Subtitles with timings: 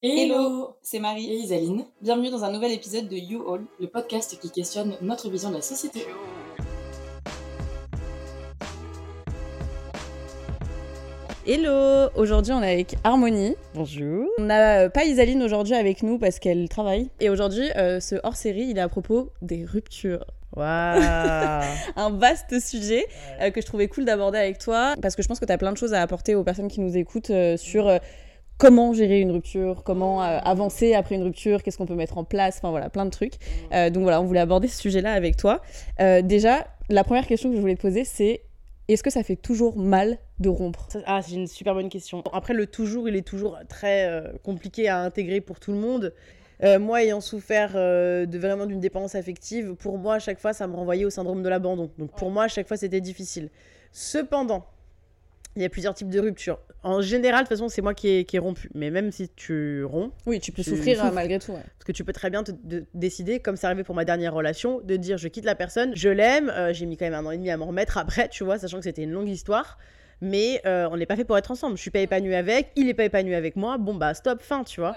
[0.00, 1.84] Hello, c'est Marie et Isaline.
[2.00, 5.56] Bienvenue dans un nouvel épisode de You All, le podcast qui questionne notre vision de
[5.56, 6.06] la société.
[11.44, 13.56] Hello Aujourd'hui, on est avec Harmonie.
[13.74, 14.28] Bonjour.
[14.38, 17.10] On n'a euh, pas Isaline aujourd'hui avec nous parce qu'elle travaille.
[17.18, 20.24] Et aujourd'hui, euh, ce hors-série, il est à propos des ruptures.
[20.54, 21.02] Waouh
[21.96, 23.04] Un vaste sujet
[23.40, 25.58] euh, que je trouvais cool d'aborder avec toi parce que je pense que tu as
[25.58, 27.98] plein de choses à apporter aux personnes qui nous écoutent sur
[28.58, 32.24] comment gérer une rupture, comment euh, avancer après une rupture, qu'est-ce qu'on peut mettre en
[32.24, 33.34] place, enfin voilà, plein de trucs.
[33.72, 35.62] Euh, donc voilà, on voulait aborder ce sujet-là avec toi.
[36.00, 38.42] Euh, déjà, la première question que je voulais te poser, c'est
[38.88, 40.88] est-ce que ça fait toujours mal de rompre?
[41.06, 42.22] Ah, c'est une super bonne question.
[42.32, 46.14] Après, le toujours, il est toujours très compliqué à intégrer pour tout le monde.
[46.80, 50.74] moi, ayant souffert de vraiment d'une dépendance affective, pour moi, à chaque fois, ça me
[50.74, 51.90] renvoyait au syndrome de l'abandon.
[51.98, 53.50] Donc pour moi, à chaque fois, c'était difficile.
[53.92, 54.64] Cependant,
[55.56, 56.58] il y a plusieurs types de ruptures.
[56.84, 58.70] En général, de toute façon, c'est moi qui ai, qui rompu.
[58.74, 60.12] Mais même si tu romps.
[60.26, 61.52] Oui, tu peux souffrir hein, malgré tout.
[61.52, 62.52] Parce que tu peux très bien te,
[62.94, 66.08] décider, comme c'est arrivé pour ma dernière relation, de dire je quitte la personne, je
[66.08, 66.50] l'aime.
[66.50, 68.58] Euh, j'ai mis quand même un an et demi à m'en remettre après, tu vois,
[68.58, 69.78] sachant que c'était une longue histoire.
[70.20, 71.76] Mais euh, on n'est pas fait pour être ensemble.
[71.76, 73.78] Je suis pas épanouie avec, il est pas épanoui avec moi.
[73.78, 74.96] Bon, bah, stop, fin, tu vois.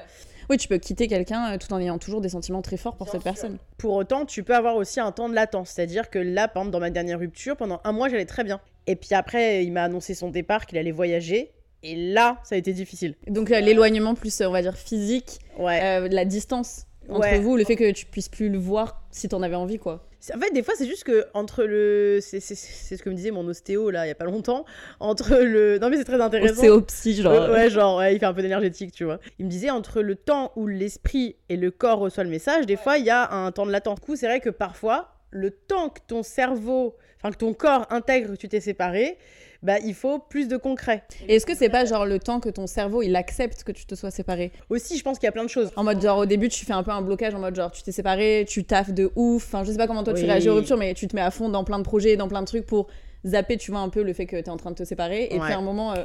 [0.52, 3.08] Oui, tu peux quitter quelqu'un euh, tout en ayant toujours des sentiments très forts pour
[3.08, 3.58] cette personne.
[3.78, 5.70] Pour autant, tu peux avoir aussi un temps de latence.
[5.70, 8.60] C'est-à-dire que là, par exemple, dans ma dernière rupture, pendant un mois, j'allais très bien.
[8.86, 11.52] Et puis après, il m'a annoncé son départ, qu'il allait voyager.
[11.84, 13.16] Et là, ça a été difficile.
[13.28, 15.82] Donc euh, l'éloignement plus, on va dire, physique, ouais.
[15.84, 19.42] Euh, la distance entre vous, le fait que tu puisses plus le voir si t'en
[19.42, 20.08] avais envie, quoi.
[20.36, 22.20] En fait, des fois, c'est juste que entre le.
[22.22, 24.66] C'est ce que me disait mon ostéo, là, il y a pas longtemps.
[25.00, 25.80] Entre le.
[25.80, 26.54] Non, mais c'est très intéressant.
[26.54, 27.50] Ostéo-psy, genre.
[27.50, 29.20] ouais, genre, il fait un peu d'énergétique, tu vois.
[29.40, 32.76] Il me disait, entre le temps où l'esprit et le corps reçoivent le message, des
[32.76, 34.00] fois, il y a un temps de latence.
[34.00, 37.86] Du coup, c'est vrai que parfois, le temps que ton cerveau enfin que ton corps
[37.90, 39.18] intègre que tu t'es séparé,
[39.64, 41.04] bah, il faut plus de concret.
[41.28, 43.86] Et est-ce que c'est pas genre le temps que ton cerveau il accepte que tu
[43.86, 44.52] te sois séparé?
[44.70, 45.72] Aussi, je pense qu'il y a plein de choses.
[45.76, 47.84] En mode genre au début tu fais un peu un blocage en mode genre tu
[47.84, 49.46] t'es séparé, tu taffes de ouf.
[49.46, 51.32] Enfin, je sais pas comment toi tu réagis aux ruptures, mais tu te mets à
[51.32, 52.88] fond dans plein de projets, dans plein de trucs pour
[53.26, 55.26] zapper, tu vois un peu le fait que tu es en train de te séparer.
[55.26, 55.94] Et puis à un moment.
[55.94, 56.04] Euh,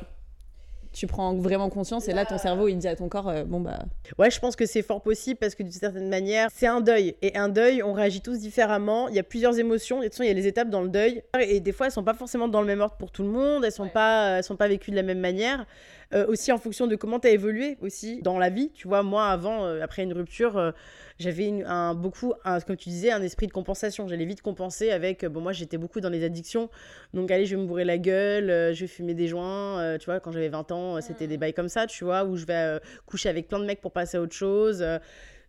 [0.97, 3.61] tu prends vraiment conscience et là ton cerveau il dit à ton corps euh, bon
[3.61, 3.81] bah.
[4.19, 7.15] Ouais je pense que c'est fort possible parce que d'une certaine manière c'est un deuil.
[7.21, 9.09] Et un deuil on réagit tous différemment.
[9.09, 9.99] Il y a plusieurs émotions.
[9.99, 11.23] Et de toute façon il y a les étapes dans le deuil.
[11.39, 13.63] Et des fois elles sont pas forcément dans le même ordre pour tout le monde.
[13.63, 15.67] Elles sont pas elles sont pas vécues de la même manière
[16.15, 18.71] euh, aussi en fonction de comment tu as évolué aussi dans la vie.
[18.75, 20.71] Tu vois, moi, avant, euh, après une rupture, euh,
[21.19, 24.07] j'avais un, beaucoup, comme tu disais, un esprit de compensation.
[24.07, 26.71] J'allais vite compenser avec, bon, moi, j'étais beaucoup dans les addictions.
[27.13, 29.97] Donc, allez, je vais me bourrer la gueule, je vais fumer des joints.
[29.99, 31.41] tu vois, quand j'avais 20 ans, c'était des mmh.
[31.41, 34.19] bails comme ça, tu vois, où je vais coucher avec plein de mecs pour passer
[34.19, 34.85] à autre chose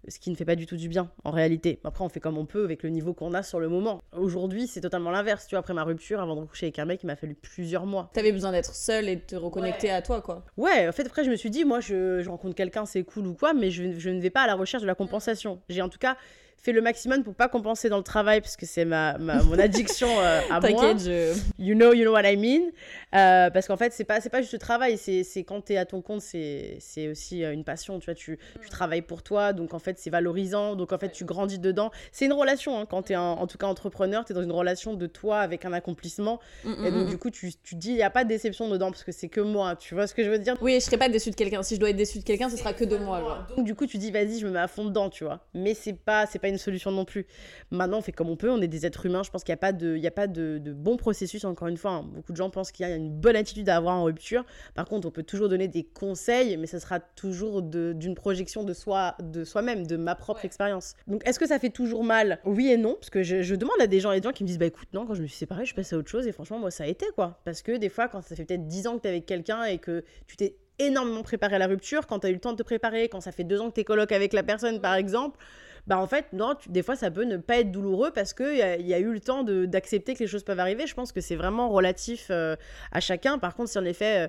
[0.07, 1.79] ce qui ne fait pas du tout du bien en réalité.
[1.83, 4.01] Après, on fait comme on peut avec le niveau qu'on a sur le moment.
[4.15, 5.47] Aujourd'hui, c'est totalement l'inverse.
[5.47, 7.85] Tu vois, après ma rupture, avant de coucher avec un mec, il m'a fallu plusieurs
[7.85, 8.09] mois.
[8.13, 10.45] T'avais besoin d'être seule et de te reconnecter à toi, quoi.
[10.57, 13.27] Ouais, en fait, après, je me suis dit, moi, je, je rencontre quelqu'un, c'est cool
[13.27, 15.61] ou quoi, mais je, je ne vais pas à la recherche de la compensation.
[15.69, 16.17] J'ai en tout cas
[16.61, 20.07] fais le maximum pour pas compenser dans le travail parce que c'est ma, mon addiction
[20.19, 20.69] euh, à moi.
[20.69, 21.37] T'inquiète, je...
[21.59, 22.71] You know, you know what I mean.
[23.15, 25.77] Euh, parce qu'en fait, c'est pas, c'est pas juste le travail, c'est, c'est quand t'es
[25.77, 29.23] à ton compte, c'est, c'est aussi euh, une passion, tu vois, tu, tu travailles pour
[29.23, 31.91] toi, donc en fait, c'est valorisant, donc en fait, tu grandis dedans.
[32.11, 35.07] C'est une relation, hein, quand t'es en tout cas entrepreneur, t'es dans une relation de
[35.07, 37.97] toi avec un accomplissement, mm, mm, et donc mm, du coup, tu, tu dis, il
[37.97, 40.23] y a pas de déception dedans parce que c'est que moi, tu vois ce que
[40.23, 40.55] je veux dire?
[40.61, 42.57] Oui, je serais pas déçue de quelqu'un, si je dois être déçue de quelqu'un, ce
[42.57, 43.45] sera que de moi, genre.
[43.55, 45.73] Donc du coup, tu dis, vas-y, je me mets à fond dedans, tu vois, mais
[45.73, 47.25] c'est pas, c'est pas une solution non plus.
[47.71, 49.23] Maintenant, on fait comme on peut, on est des êtres humains.
[49.23, 51.77] Je pense qu'il n'y a pas, de, il a pas de, bon processus, encore une
[51.77, 51.91] fois.
[51.91, 52.05] Hein.
[52.13, 54.45] Beaucoup de gens pensent qu'il y a une bonne attitude à avoir en rupture.
[54.75, 58.73] Par contre, on peut toujours donner des conseils, mais ça sera toujours d'une projection de
[58.73, 60.95] soi, de soi-même, de ma propre expérience.
[61.07, 62.39] Donc, est-ce que ça fait toujours mal?
[62.45, 64.47] Oui et non, parce que je, demande à des gens et des gens qui me
[64.47, 66.27] disent, bah écoute, non, quand je me suis séparée, je passe à autre chose.
[66.27, 67.39] Et franchement, moi, ça a été quoi.
[67.45, 69.63] Parce que des fois, quand ça fait peut-être 10 ans que tu es avec quelqu'un
[69.63, 72.51] et que tu t'es énormément préparé à la rupture, quand tu as eu le temps
[72.51, 74.79] de te préparer, quand ça fait deux ans que tu es coloc avec la personne,
[74.79, 75.39] par exemple,
[75.87, 78.61] bah en fait, non, des fois, ça peut ne pas être douloureux parce qu'il y,
[78.61, 80.85] a, y a eu le temps d'accepter que les choses peuvent arriver.
[80.85, 82.55] Je pense que c'est vraiment relatif euh,
[82.91, 83.39] à chacun.
[83.39, 84.25] Par contre, si en effet...
[84.25, 84.27] Euh,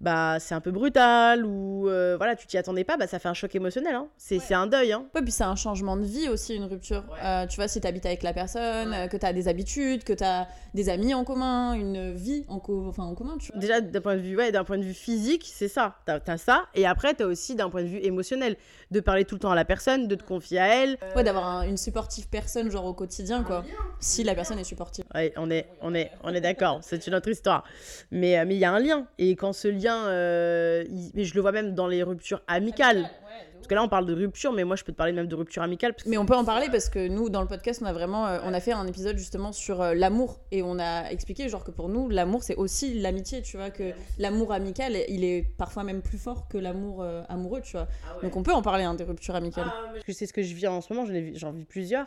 [0.00, 3.28] bah c'est un peu brutal ou euh, voilà tu t'y attendais pas bah ça fait
[3.28, 4.08] un choc émotionnel hein.
[4.16, 5.06] c'est un deuil hein.
[5.14, 7.04] ouais puis c'est un changement de vie aussi une rupture.
[7.22, 10.46] Euh, tu vois si t'habites avec la personne que que t'as des habitudes que t'as
[10.74, 13.60] des amis en commun une vie en, enfin, en commun tu vois.
[13.60, 15.96] déjà d'un point de vue ouais d'un point de vue physique c'est ça.
[16.06, 18.56] T'as as ça et après t'as aussi d'un point de vue émotionnel.
[18.90, 20.98] De parler tout le temps à la personne de te confier à elle.
[21.14, 23.64] Ouais d'avoir une supportive personne genre au quotidien quoi.
[24.00, 25.04] si la personne est supportive.
[25.14, 26.78] Ouais on est on est on est d'accord.
[26.82, 27.64] C'est une autre histoire.
[28.10, 29.06] Mais euh, mais il y a un lien.
[29.18, 33.10] Et quand ce lien euh, mais je le vois même dans les ruptures amicales.
[33.58, 35.34] Parce que là, on parle de rupture, mais moi, je peux te parler même de
[35.34, 35.94] rupture amicale.
[36.06, 38.38] Mais on peut en parler parce que nous, dans le podcast, on a vraiment, euh,
[38.44, 41.70] on a fait un épisode justement sur euh, l'amour et on a expliqué genre que
[41.70, 46.02] pour nous, l'amour, c'est aussi l'amitié, tu vois, que l'amour amical, il est parfois même
[46.02, 47.88] plus fort que l'amour euh, amoureux, tu vois.
[48.06, 49.66] Ah Donc on peut en parler hein, des ruptures amicales.
[49.68, 52.06] Ah, parce que c'est ce que je vis en ce moment, j'en vis plusieurs.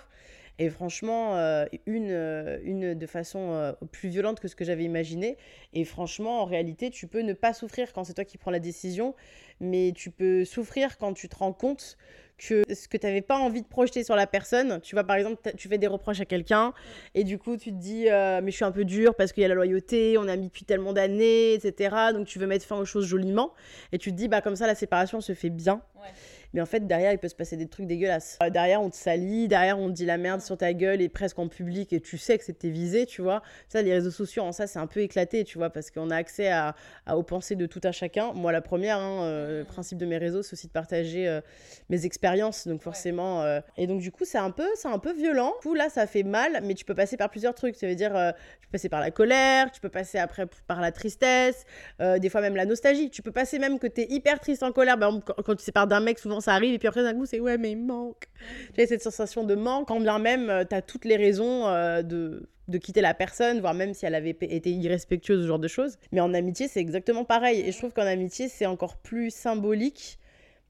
[0.61, 4.83] Et franchement, euh, une, euh, une de façon euh, plus violente que ce que j'avais
[4.83, 5.35] imaginé.
[5.73, 8.59] Et franchement, en réalité, tu peux ne pas souffrir quand c'est toi qui prends la
[8.59, 9.15] décision,
[9.59, 11.97] mais tu peux souffrir quand tu te rends compte
[12.37, 15.15] que ce que tu n'avais pas envie de projeter sur la personne, tu vois, par
[15.15, 16.73] exemple, tu fais des reproches à quelqu'un,
[17.15, 19.45] et du coup, tu te dis, mais je suis un peu dur parce qu'il y
[19.45, 21.95] a la loyauté, on a mis depuis tellement d'années, etc.
[22.13, 23.53] Donc, tu veux mettre fin aux choses joliment,
[23.91, 25.83] et tu te dis, bah, comme ça, la séparation se fait bien.
[25.95, 26.09] Ouais.
[26.53, 28.37] Mais en fait, derrière, il peut se passer des trucs dégueulasses.
[28.43, 31.09] Euh, derrière, on te salit, derrière, on te dit la merde sur ta gueule et
[31.09, 33.41] presque en public et tu sais que c'était visé, tu vois.
[33.69, 36.15] Ça, les réseaux sociaux, en ça, c'est un peu éclaté, tu vois, parce qu'on a
[36.15, 36.75] accès à,
[37.13, 38.33] aux pensées de tout un chacun.
[38.33, 41.41] Moi, la première, hein, euh, le principe de mes réseaux, c'est aussi de partager euh,
[41.89, 43.21] mes expériences, donc forcément.
[43.77, 45.53] et donc, du coup, c'est un peu, c'est un peu violent.
[45.61, 47.75] Du coup, là, ça fait mal, mais tu peux passer par plusieurs trucs.
[47.75, 48.11] Ça veut dire,
[48.61, 51.65] tu peux passer par la colère, tu peux passer après par la tristesse,
[51.99, 53.09] des fois même la nostalgie.
[53.09, 54.97] Tu peux passer même que tu es hyper triste en colère.
[54.99, 57.39] Quand, quand tu sépares d'un mec, souvent ça arrive, et puis après d'un coup, c'est
[57.39, 58.25] ouais, mais il manque.
[58.75, 62.01] J'ai cette sensation de manque, quand bien même euh, tu as toutes les raisons euh,
[62.01, 65.67] de, de quitter la personne, voire même si elle avait été irrespectueuse, ce genre de
[65.67, 65.97] choses.
[66.11, 67.61] Mais en amitié, c'est exactement pareil.
[67.61, 70.19] Et je trouve qu'en amitié, c'est encore plus symbolique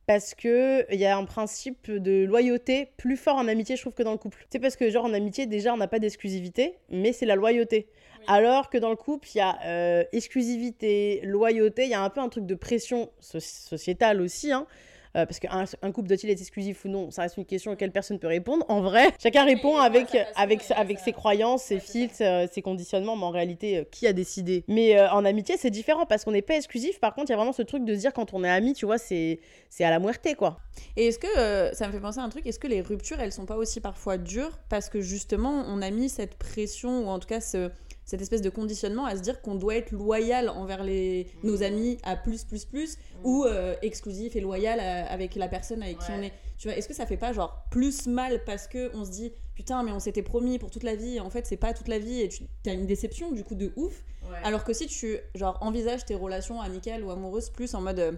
[0.08, 3.94] parce que il y a un principe de loyauté plus fort en amitié, je trouve,
[3.94, 4.46] que dans le couple.
[4.50, 7.88] C'est parce que, genre, en amitié, déjà, on n'a pas d'exclusivité, mais c'est la loyauté.
[8.28, 12.10] Alors que dans le couple, il y a euh, exclusivité, loyauté, il y a un
[12.10, 14.68] peu un truc de pression sociétale aussi, hein,
[15.16, 17.74] euh, parce qu'un un couple doit-il être exclusif ou non Ça reste une question à
[17.74, 18.66] laquelle personne ne peut répondre.
[18.70, 23.26] En vrai, chacun répond avec, avec, avec ses croyances, ses filtres, euh, ses conditionnements, mais
[23.26, 24.64] en réalité, euh, qui a décidé?
[24.68, 27.00] Mais en amitié, c'est différent parce qu'on n'est pas exclusif.
[27.00, 28.74] Par contre, il y a vraiment ce truc de se dire quand on est ami,
[28.74, 29.40] tu vois, c'est
[29.80, 30.60] à la muerte, quoi.
[30.96, 33.32] Et est-ce que, ça me fait penser à un truc, est-ce que les ruptures, elles
[33.32, 37.20] sont pas aussi parfois dures parce que justement, on a mis cette pression, ou en
[37.20, 37.70] tout cas ce
[38.12, 41.64] cette espèce de conditionnement à se dire qu'on doit être loyal envers les, nos mmh.
[41.64, 43.26] amis à plus, plus, plus, mmh.
[43.26, 46.34] ou euh, exclusif et loyal avec la personne avec qui on est.
[46.58, 49.32] Tu vois, est-ce que ça fait pas genre plus mal parce que on se dit
[49.56, 51.88] putain, mais on s'était promis pour toute la vie, et en fait, c'est pas toute
[51.88, 54.04] la vie, et tu as une déception du coup de ouf.
[54.44, 58.12] Alors que si tu genre envisages tes relations amicales ou amoureuses plus en mode euh,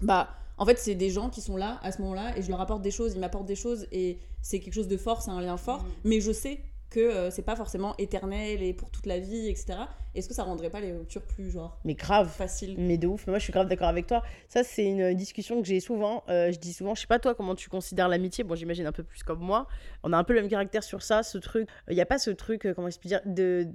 [0.00, 0.28] bah
[0.58, 2.82] en fait, c'est des gens qui sont là à ce moment-là et je leur apporte
[2.82, 5.56] des choses, ils m'apportent des choses et c'est quelque chose de fort, c'est un lien
[5.56, 5.82] fort.
[5.82, 5.88] Mmh.
[6.04, 6.60] Mais je sais
[6.90, 9.78] que euh, c'est pas forcément éternel et pour toute la vie, etc.
[10.14, 12.30] Est-ce que ça rendrait pas les ruptures plus genre Mais grave.
[12.30, 12.76] Facile.
[12.78, 13.26] Mais de ouf.
[13.26, 14.22] Mais moi, je suis grave d'accord avec toi.
[14.48, 16.24] Ça, c'est une discussion que j'ai souvent.
[16.28, 18.42] Euh, je dis souvent, je sais pas toi comment tu considères l'amitié.
[18.42, 19.66] Bon, j'imagine un peu plus comme moi.
[20.02, 21.22] On a un peu le même caractère sur ça.
[21.22, 23.66] Ce truc, il n'y a pas ce truc, euh, comment expliquer, de,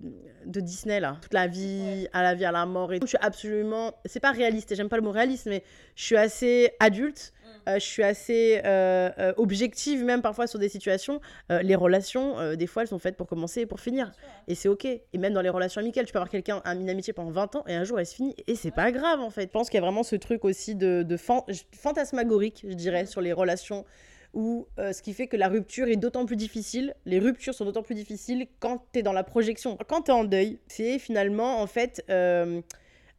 [0.45, 1.17] de Disney là.
[1.21, 2.91] Toute la vie, à la vie, à la mort.
[2.91, 3.93] Et Je suis absolument.
[4.05, 4.73] C'est pas réaliste.
[4.73, 5.63] J'aime pas le mot réaliste, mais
[5.95, 7.33] je suis assez adulte
[7.67, 11.21] je suis assez euh, euh, objective même parfois sur des situations.
[11.49, 14.11] les relations, des fois, elles sont faites pour commencer et pour finir.
[14.47, 14.85] Et c'est ok.
[14.85, 17.63] Et même dans les relations amicales, tu peux avoir quelqu'un, une amitié pendant 20 ans
[17.67, 18.35] et un jour elle se finit.
[18.47, 19.43] Et c'est pas grave en fait.
[19.43, 23.21] Je pense qu'il y a vraiment ce truc aussi de, de fantasmagorique, je dirais, sur
[23.21, 23.85] les relations
[24.33, 27.83] ou ce qui fait que la rupture est d'autant plus difficile, les ruptures sont d'autant
[27.83, 29.77] plus difficiles quand tu es dans la projection.
[29.87, 32.01] Quand tu es en deuil, c'est finalement en fait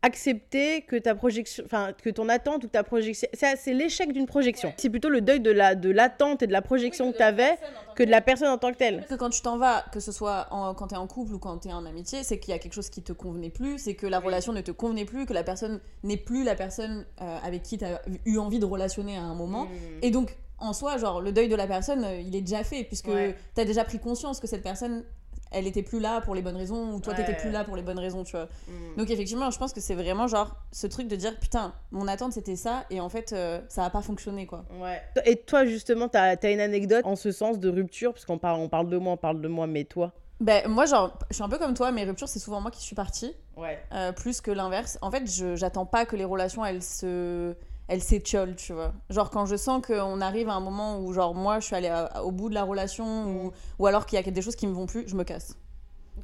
[0.03, 4.73] accepter que ta projection, enfin que ton attente ou ta projection, c'est l'échec d'une projection.
[4.77, 7.57] C'est plutôt le deuil de la de l'attente et de la projection que tu avais
[7.95, 9.07] que de la personne en tant que telle.
[9.09, 11.59] Que quand tu t'en vas, que ce soit quand tu es en couple ou quand
[11.59, 13.95] tu es en amitié, c'est qu'il y a quelque chose qui te convenait plus, c'est
[13.95, 17.39] que la relation ne te convenait plus, que la personne n'est plus la personne euh,
[17.45, 19.67] avec qui tu as eu envie de relationner à un moment.
[19.67, 19.99] Hmm.
[20.03, 22.85] Et donc en soi, genre le deuil de la personne, euh, il est déjà fait
[22.85, 25.05] puisque tu as déjà pris conscience que cette personne
[25.53, 27.83] elle était plus là pour les bonnes raisons ou toi t'étais plus là pour les
[27.83, 28.49] bonnes raisons tu vois.
[28.69, 28.97] Mm.
[28.99, 32.33] donc effectivement je pense que c'est vraiment genre ce truc de dire putain mon attente
[32.33, 34.65] c'était ça et en fait euh, ça a pas fonctionné quoi.
[34.81, 35.01] Ouais.
[35.25, 38.13] Et toi justement t'as as une anecdote en ce sens de rupture?
[38.13, 40.13] Parce qu'on parle on parle de moi on parle de moi mais toi?
[40.41, 42.83] Ben moi genre je suis un peu comme toi mes ruptures c'est souvent moi qui
[42.83, 43.35] suis partie.
[43.57, 43.79] Ouais.
[43.93, 44.99] Euh, plus que l'inverse.
[45.03, 47.55] En fait je j'attends pas que les relations elles se
[47.93, 48.95] elle s'étiole, tu vois.
[49.11, 51.95] Genre quand je sens qu'on arrive à un moment où genre moi je suis allée
[52.25, 53.53] au bout de la relation ou, mm.
[53.79, 55.59] ou alors qu'il y a des choses qui me vont plus, je me casse.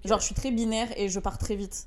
[0.05, 1.87] Genre je suis très binaire et je pars très vite.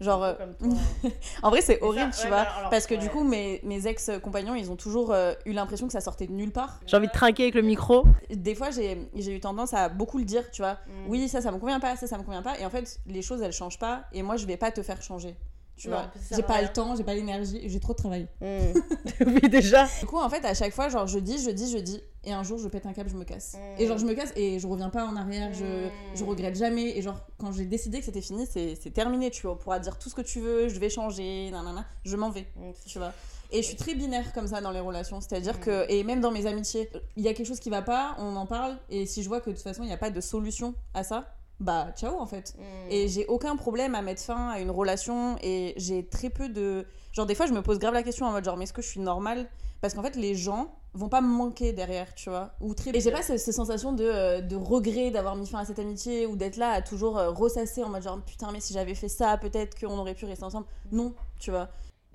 [0.00, 0.34] Genre euh,
[1.42, 4.76] en vrai c'est horrible, tu vois, parce que du coup mes, mes ex-compagnons, ils ont
[4.76, 6.80] toujours euh, eu l'impression que ça sortait de nulle part.
[6.86, 8.06] J'ai envie de trinquer avec le micro.
[8.30, 10.78] Des fois j'ai eu tendance à beaucoup le dire, tu vois.
[10.86, 11.08] Mm.
[11.08, 13.20] Oui, ça ça me convient pas, ça ça me convient pas et en fait les
[13.20, 15.36] choses elles changent pas et moi je vais pas te faire changer
[15.80, 18.28] Tu vois, j'ai pas le temps, j'ai pas l'énergie, j'ai trop de travail.
[18.42, 18.78] Hmm.
[19.26, 19.88] oui, déjà.
[20.00, 22.34] Du coup, en fait, à chaque fois, genre, je dis, je dis, je dis, et
[22.34, 23.56] un jour, je pète un câble, je me casse.
[23.78, 26.98] Et genre, je me casse et je reviens pas en arrière, je, je regrette jamais.
[26.98, 29.52] Et genre, quand j'ai décidé que c'était fini, c'est terminé, tu vois.
[29.52, 32.46] On pourra dire tout ce que tu veux, je vais changer, nanana, je m'en vais,
[32.84, 33.14] tu vois.
[33.50, 35.22] Et je suis très binaire comme ça dans les relations.
[35.22, 38.16] C'est-à-dire que, et même dans mes amitiés, il y a quelque chose qui va pas,
[38.18, 38.76] on en parle.
[38.90, 41.04] Et si je vois que de toute façon, il n'y a pas de solution à
[41.04, 42.54] ça, bah ciao en fait.
[42.58, 42.90] Mm.
[42.90, 46.86] Et j'ai aucun problème à mettre fin à une relation et j'ai très peu de.
[47.12, 48.82] Genre, des fois, je me pose grave la question en mode genre, mais est-ce que
[48.82, 49.48] je suis normale?
[49.80, 52.52] Parce qu'en fait, les gens vont pas me manquer derrière, tu vois.
[52.60, 52.94] Ou très...
[52.94, 56.26] Et j'ai pas cette, sensation de, euh, de regret d'avoir mis fin à cette amitié
[56.26, 59.08] ou d'être là à toujours euh, ressasser en mode genre, putain, mais si j'avais fait
[59.08, 60.66] ça, peut-être qu'on aurait pu rester ensemble.
[60.92, 61.68] Non, tu vois.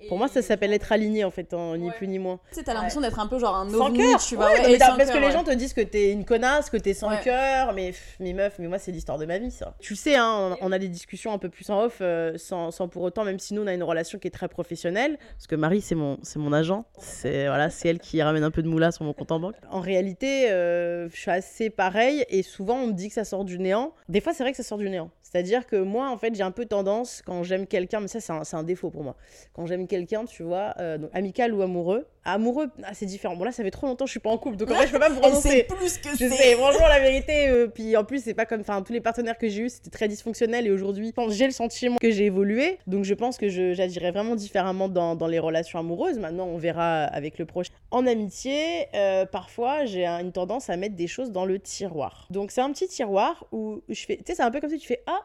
[0.08, 2.38] Pour moi, ça s'appelle être aligné en fait, ni plus ni moins.
[2.50, 4.50] Tu sais, t'as l'impression d'être un peu genre un ovni, tu vois.
[4.78, 7.92] parce que les gens te disent que t'es une connasse, que t'es sans cœur, mais
[8.20, 9.74] mes meufs, mais moi, c'est l'histoire de ma vie, ça.
[9.80, 12.88] Tu sais, hein, on, a des discussions un peu plus en off, euh, sans, sans,
[12.88, 15.56] pour autant, même si nous, on a une relation qui est très professionnelle, parce que
[15.56, 18.68] Marie, c'est mon, c'est mon agent, c'est voilà, c'est elle qui ramène un peu de
[18.68, 19.56] moula sur mon compte en banque.
[19.70, 23.44] En réalité, euh, je suis assez pareil, et souvent, on me dit que ça sort
[23.44, 23.92] du néant.
[24.08, 25.10] Des fois, c'est vrai que ça sort du néant.
[25.22, 28.32] C'est-à-dire que moi, en fait, j'ai un peu tendance, quand j'aime quelqu'un, mais ça, c'est
[28.32, 29.16] un, un, défaut pour moi.
[29.52, 33.36] Quand j'aime quelqu'un, tu vois, euh, donc amical ou amoureux, amoureux, ah, c'est différent.
[33.36, 34.86] Bon, là, ça fait trop longtemps que je suis pas en couple, donc en vrai,
[34.86, 35.64] je peux pas me prononcer.
[35.64, 37.48] plus que je sais, franchement, la vérité.
[37.48, 38.60] Euh, puis en plus, c'est pas comme.
[38.60, 40.66] Enfin, tous les partenaires que j'ai eu, c'était très dysfonctionnel.
[40.66, 42.78] Et aujourd'hui, j'ai le sentiment que j'ai évolué.
[42.86, 46.18] Donc je pense que j'agirais vraiment différemment dans, dans, les relations amoureuses.
[46.18, 47.72] Maintenant, on verra avec le prochain.
[47.90, 52.26] En amitié, euh, parfois, j'ai une tendance à mettre des choses dans le tiroir.
[52.30, 54.16] Donc c'est un petit tiroir où je fais.
[54.16, 55.20] Tu sais, c'est un peu comme si tu fais Ah,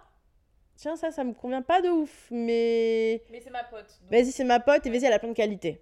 [0.81, 3.21] tiens, ça, ça me convient pas de ouf, mais.
[3.31, 4.01] Mais c'est ma pote.
[4.09, 5.81] Vas-y, c'est ma pote et vas-y, elle a plein de qualités.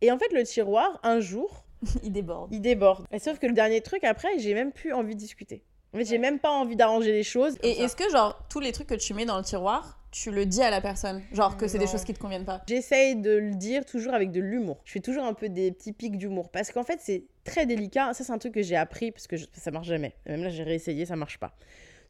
[0.00, 1.64] Et en fait, le tiroir, un jour.
[2.02, 2.52] il déborde.
[2.52, 3.06] Il déborde.
[3.10, 5.62] Et sauf que le dernier truc, après, j'ai même plus envie de discuter.
[5.92, 7.56] En fait, j'ai même pas envie d'arranger les choses.
[7.62, 10.44] Et est-ce que, genre, tous les trucs que tu mets dans le tiroir, tu le
[10.44, 11.22] dis à la personne?
[11.32, 12.62] Genre que c'est des choses qui te conviennent pas?
[12.66, 14.80] J'essaye de le dire toujours avec de l'humour.
[14.84, 16.50] Je fais toujours un peu des petits pics d'humour.
[16.50, 18.12] Parce qu'en fait, c'est très délicat.
[18.12, 20.14] Ça, c'est un truc que j'ai appris parce que ça marche jamais.
[20.26, 21.54] Même là, j'ai réessayé, ça marche pas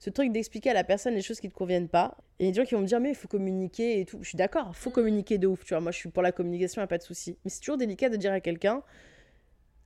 [0.04, 2.18] ce truc d'expliquer à la personne les choses qui te conviennent pas.
[2.38, 4.04] Et il y a des gens qui vont me dire, mais il faut communiquer et
[4.04, 4.18] tout.
[4.20, 4.92] Je suis d'accord, il faut mm.
[4.92, 5.80] communiquer de ouf, tu vois.
[5.80, 7.38] Moi, je suis pour la communication, il a pas de souci.
[7.42, 8.82] Mais c'est toujours délicat de dire à quelqu'un,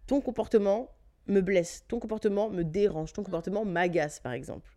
[0.08, 0.90] ton comportement
[1.28, 4.68] me blesse, ton comportement me dérange, ton comportement m'agace, par exemple.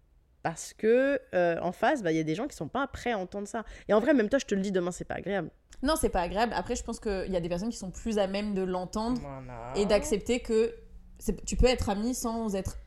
[0.44, 3.14] Parce que euh, en face, bah, il y a des gens qui sont pas prêts
[3.14, 3.66] à entendre ça.
[3.90, 5.50] Et en vrai, même toi, je te le dis, demain, c'est pas agréable.
[5.82, 6.54] Non, c'est pas agréable.
[6.56, 9.20] Après, je pense qu'il y a des personnes qui sont plus à même de l'entendre
[9.76, 10.76] et d'accepter que
[11.48, 12.78] tu peux être ami sans être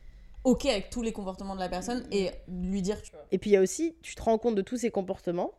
[0.44, 3.26] ok avec tous les comportements de la personne et lui dire, tu vois.
[3.32, 5.52] Et puis il y a aussi, tu te rends compte de tous ces comportements.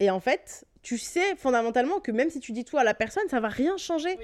[0.00, 3.22] Et en fait, tu sais fondamentalement que même si tu dis tout à la personne,
[3.30, 4.18] ça va rien changer.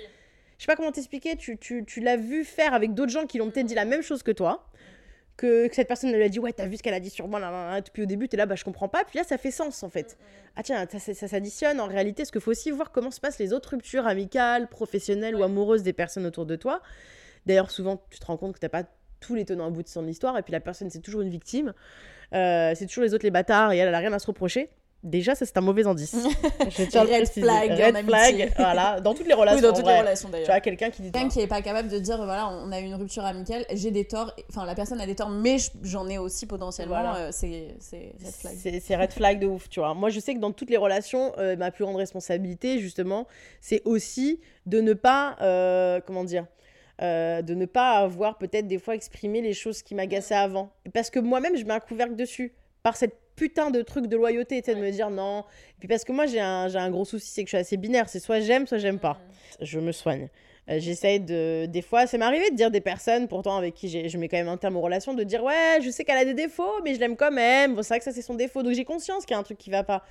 [0.59, 3.38] Je sais pas comment t'expliquer, tu, tu, tu l'as vu faire avec d'autres gens qui
[3.38, 4.64] l'ont peut-être dit la même chose que toi.
[5.37, 7.28] Que, que cette personne lui a dit ouais t'as vu ce qu'elle a dit sur
[7.28, 9.38] moi là, là, puis au début t'es là bah je comprends pas puis là ça
[9.38, 10.18] fait sens en fait
[10.57, 13.38] ah tiens ça, ça, s'additionne en réalité ce qu'il faut aussi voir comment se passent
[13.38, 16.83] les autres ruptures amicales professionnelles ou amoureuses des personnes autour de toi
[17.47, 18.83] d'ailleurs souvent tu te rends compte que t'as pas
[19.21, 21.73] tous les tenants aboutissants de l'histoire, et puis la personne, c'est toujours une victime.
[22.35, 24.71] Euh, c'est toujours les autres les bâtards, et elle, elle a rien à se reprocher.
[25.05, 26.17] Déjà, ça c'est un mauvais indice.
[26.71, 29.59] Je tiens red flag, red flag, voilà, dans toutes les relations.
[29.59, 30.47] Oui, dans toutes les relations d'ailleurs.
[30.47, 31.13] Tu vois quelqu'un qui dit.
[31.13, 33.93] Quelqu'un qui est pas capable de dire voilà, on a eu une rupture amicale, j'ai
[33.93, 37.15] des torts, enfin la personne a des torts, mais j'en ai aussi potentiellement.
[37.15, 37.77] Euh, c'est
[38.21, 38.81] red flag.
[38.83, 39.95] C'est red flag de ouf, tu vois.
[39.95, 43.29] Moi, je sais que dans toutes les relations, euh, ma plus grande responsabilité, justement,
[43.61, 45.37] c'est aussi de ne pas,
[46.07, 46.45] comment dire,
[47.00, 50.71] euh, de ne pas avoir peut-être des fois exprimé les choses qui m'agaçaient avant.
[50.93, 52.52] Parce que moi-même, je mets un couvercle dessus.
[52.83, 55.40] Par cette putain de truc de loyauté, tu de me dire non.
[55.40, 57.76] Et puis parce que moi, j'ai un, un, gros souci, c'est que je suis assez
[57.76, 58.09] binaire.
[58.09, 59.14] C'est soit j'aime, soit j'aime pas.
[59.61, 59.64] Mm.
[59.64, 60.28] Je me soigne.
[60.69, 61.67] Euh, j'essaye de.
[61.67, 64.37] Des fois, ça m'est arrivé de dire des personnes, pourtant avec qui je mets quand
[64.37, 66.95] même un terme aux relations, de dire ouais, je sais qu'elle a des défauts, mais
[66.95, 67.75] je l'aime quand même.
[67.75, 68.62] Bon, c'est vrai que ça, c'est son défaut.
[68.62, 70.05] Donc j'ai conscience qu'il y a un truc qui va pas.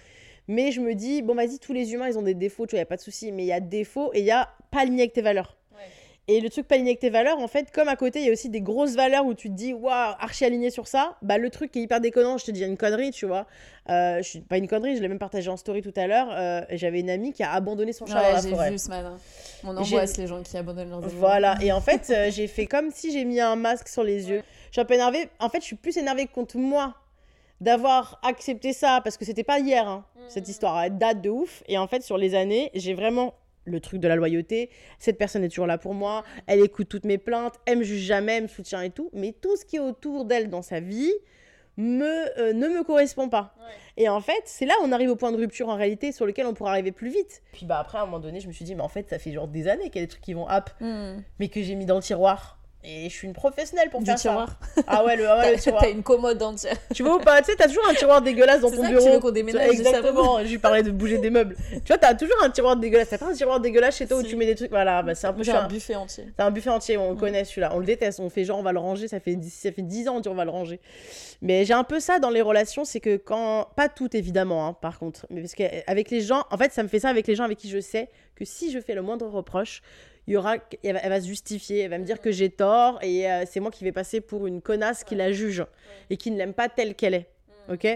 [0.48, 2.80] Mais je me dis, bon, vas-y, tous les humains, ils ont des défauts, tu vois,
[2.80, 3.32] il a pas de souci.
[3.34, 5.58] Mais il y a défauts et il y a pas aligné avec tes valeurs.
[6.30, 8.30] Et le truc pas aligné avec tes valeurs, en fait, comme à côté, il y
[8.30, 11.38] a aussi des grosses valeurs où tu te dis, waouh, archi aligné sur ça, bah
[11.38, 13.46] le truc qui est hyper déconnant, je te dis une connerie, tu vois.
[13.90, 16.28] Euh, je suis pas une connerie, je l'ai même partagé en story tout à l'heure.
[16.32, 18.66] Euh, J'avais une amie qui a abandonné son chat dans la forêt.
[18.66, 19.18] J'ai vu ce matin.
[19.64, 21.18] On angoisse les gens qui abandonnent leurs animaux.
[21.18, 24.30] Voilà, et en fait, euh, j'ai fait comme si j'ai mis un masque sur les
[24.30, 24.44] yeux.
[24.68, 25.30] Je suis un peu énervée.
[25.40, 26.94] En fait, je suis plus énervée contre moi
[27.62, 30.52] d'avoir accepté ça parce que c'était pas hier, hein, cette mmh.
[30.52, 30.84] histoire.
[30.84, 31.64] Elle date de ouf.
[31.70, 33.34] Et en fait, sur les années, j'ai vraiment
[33.68, 34.70] le truc de la loyauté.
[35.00, 38.02] Cette personne est toujours là pour moi, elle écoute toutes mes plaintes, elle me juge
[38.02, 39.10] jamais, elle me soutient et tout.
[39.14, 41.14] Mais tout ce qui est autour d'elle dans sa vie
[41.78, 43.56] me, euh, ne me correspond pas.
[43.98, 46.26] Et en fait, c'est là où on arrive au point de rupture en réalité sur
[46.26, 47.44] lequel on pourrait arriver plus vite.
[47.52, 49.20] Puis bah après, à un moment donné, je me suis dit, mais en fait, ça
[49.20, 51.18] fait genre des années qu'il y a des trucs qui vont hop, hmm.
[51.40, 54.16] mais que j'ai mis dans le tiroir Et je suis une professionnelle pour Du faire
[54.16, 54.60] tiroir.
[54.76, 54.84] ça.
[54.88, 55.82] Ah ouais, le, ah ouais, le T'as tiroir.
[55.84, 56.78] t'as une commode entière.
[56.94, 58.94] Tu vois ou pas Tu sais, t'as toujours un tiroir dégueulasse dans ton ça que
[58.94, 59.06] bureau.
[59.06, 60.40] tu veux qu'on déménage, Exactement.
[60.44, 61.58] Je lui parlais de bouger des meubles.
[61.72, 63.10] Tu vois, t'as toujours un tiroir dégueulasse.
[63.10, 64.70] T'as pas un tiroir dégueulasse chez toi où tu mets des trucs.
[64.70, 66.26] Voilà, bah, c'est un peu j'ai un buffet entier.
[66.38, 67.20] C'est un buffet entier, on le Mm.
[67.20, 67.72] connaît celui-là.
[67.74, 69.82] On le déteste, on fait genre on va le ranger, ça fait 10, ça fait
[69.82, 70.80] 10 ans on dit on va le ranger.
[71.42, 73.68] Mais j'ai un peu ça dans les relations, c'est que quand.
[73.76, 75.26] Pas toutes évidemment, hein, par contre.
[75.30, 77.58] Mais parce qu'avec les gens, en fait, ça me fait ça avec les gens avec
[77.58, 79.82] qui je sais que si je fais le moindre reproche,
[80.28, 82.50] il y aura, elle, va, elle va se justifier, elle va me dire que j'ai
[82.50, 85.66] tort et euh, c'est moi qui vais passer pour une connasse qui la juge
[86.10, 87.30] et qui ne l'aime pas telle qu'elle est.
[87.72, 87.88] Ok?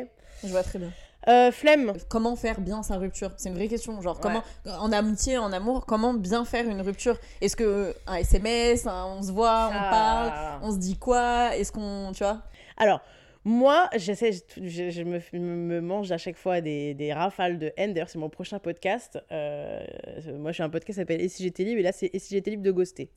[0.43, 0.91] Je vois très bien.
[1.27, 1.93] Euh, Flemme.
[2.09, 3.31] Comment faire bien sa rupture?
[3.37, 4.01] C'est une vraie question.
[4.01, 4.21] Genre, Ouais.
[4.23, 7.17] comment, en amitié, en amour, comment bien faire une rupture?
[7.41, 9.89] Est-ce que un SMS, un on se voit, on Ah.
[9.91, 11.55] parle, on se dit quoi?
[11.55, 12.11] Est-ce qu'on.
[12.13, 12.41] Tu vois?
[12.77, 13.01] Alors,
[13.43, 14.31] moi, j'essaie,
[14.61, 17.93] je, je me, me mange à chaque fois des, des rafales de haine.
[17.93, 19.19] D'ailleurs, c'est mon prochain podcast.
[19.31, 19.83] Euh,
[20.37, 21.79] moi, je suis un podcast qui s'appelle Et si j'étais libre?
[21.79, 23.09] Et là, c'est Et si j'étais libre de ghoster.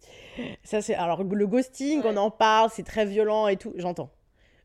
[0.63, 2.11] Ça, c'est, alors, le ghosting, Ouais.
[2.13, 3.75] on en parle, c'est très violent et tout.
[3.77, 4.11] J'entends.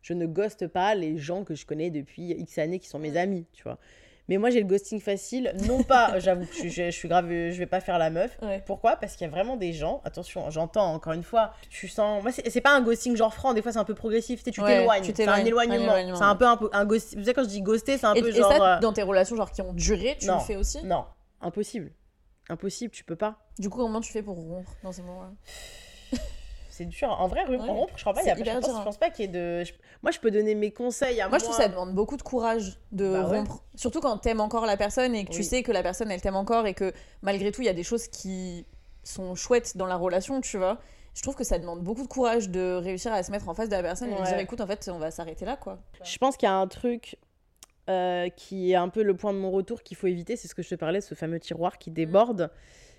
[0.01, 3.17] Je ne ghoste pas les gens que je connais depuis X années qui sont mes
[3.17, 3.79] amis, tu vois.
[4.29, 5.53] Mais moi, j'ai le ghosting facile.
[5.67, 8.37] Non pas, j'avoue, je, je- je suis grave, je vais pas faire la meuf.
[8.41, 8.63] Ouais.
[8.65, 8.95] Pourquoi?
[8.95, 12.21] Parce qu'il y a vraiment des gens, attention, j'entends encore une fois, tu sens.
[12.23, 14.51] Moi, c'est pas un ghosting genre franc, des fois c'est un peu progressif, tu sais,
[14.51, 15.01] tu Ouais, t'éloignes.
[15.03, 15.75] tu C'est un éloignement.
[15.75, 17.19] un éloignement, C'est un peu un, un ghosting.
[17.19, 18.51] Vous savez, quand je dis ghoster, c'est un Et, peu et genre.
[18.55, 20.35] ça, euh, dans tes relations genre qui ont duré, tu non.
[20.35, 20.83] le fais aussi?
[20.85, 21.05] Non,
[21.41, 21.91] impossible.
[22.49, 23.37] Impossible, tu peux pas.
[23.57, 25.31] Du coup, comment tu fais pour rompre dans ces moments-là?
[26.79, 27.09] C'est dur.
[27.09, 28.23] En vrai, rompre, je crois pas.
[28.23, 28.81] Y a je, pense, je hein.
[28.85, 29.65] pense pas qu'il y ait de.
[29.65, 31.31] je- Moi, je peux donner mes conseils à moi.
[31.31, 33.39] Moi, je trouve que ça demande beaucoup de courage de Bah ouais.
[33.39, 33.63] rompre.
[33.75, 36.37] Surtout quand t'aimes encore la personne et que tu sais que la personne, elle t'aime
[36.37, 38.65] encore et que malgré tout, il y a des choses qui
[39.03, 40.77] sont chouettes dans la relation, tu vois.
[41.15, 43.67] Je trouve que ça demande beaucoup de courage de réussir à se mettre en face
[43.67, 44.23] de la personne et Ouais.
[44.23, 45.79] dire écoute, en fait, on va s'arrêter là, quoi.
[46.03, 47.17] Je pense qu'il y a un truc
[47.89, 50.55] euh, qui est un peu le point de mon retour qu'il faut éviter, c'est ce
[50.55, 52.51] que je te parlais, ce fameux tiroir qui déborde.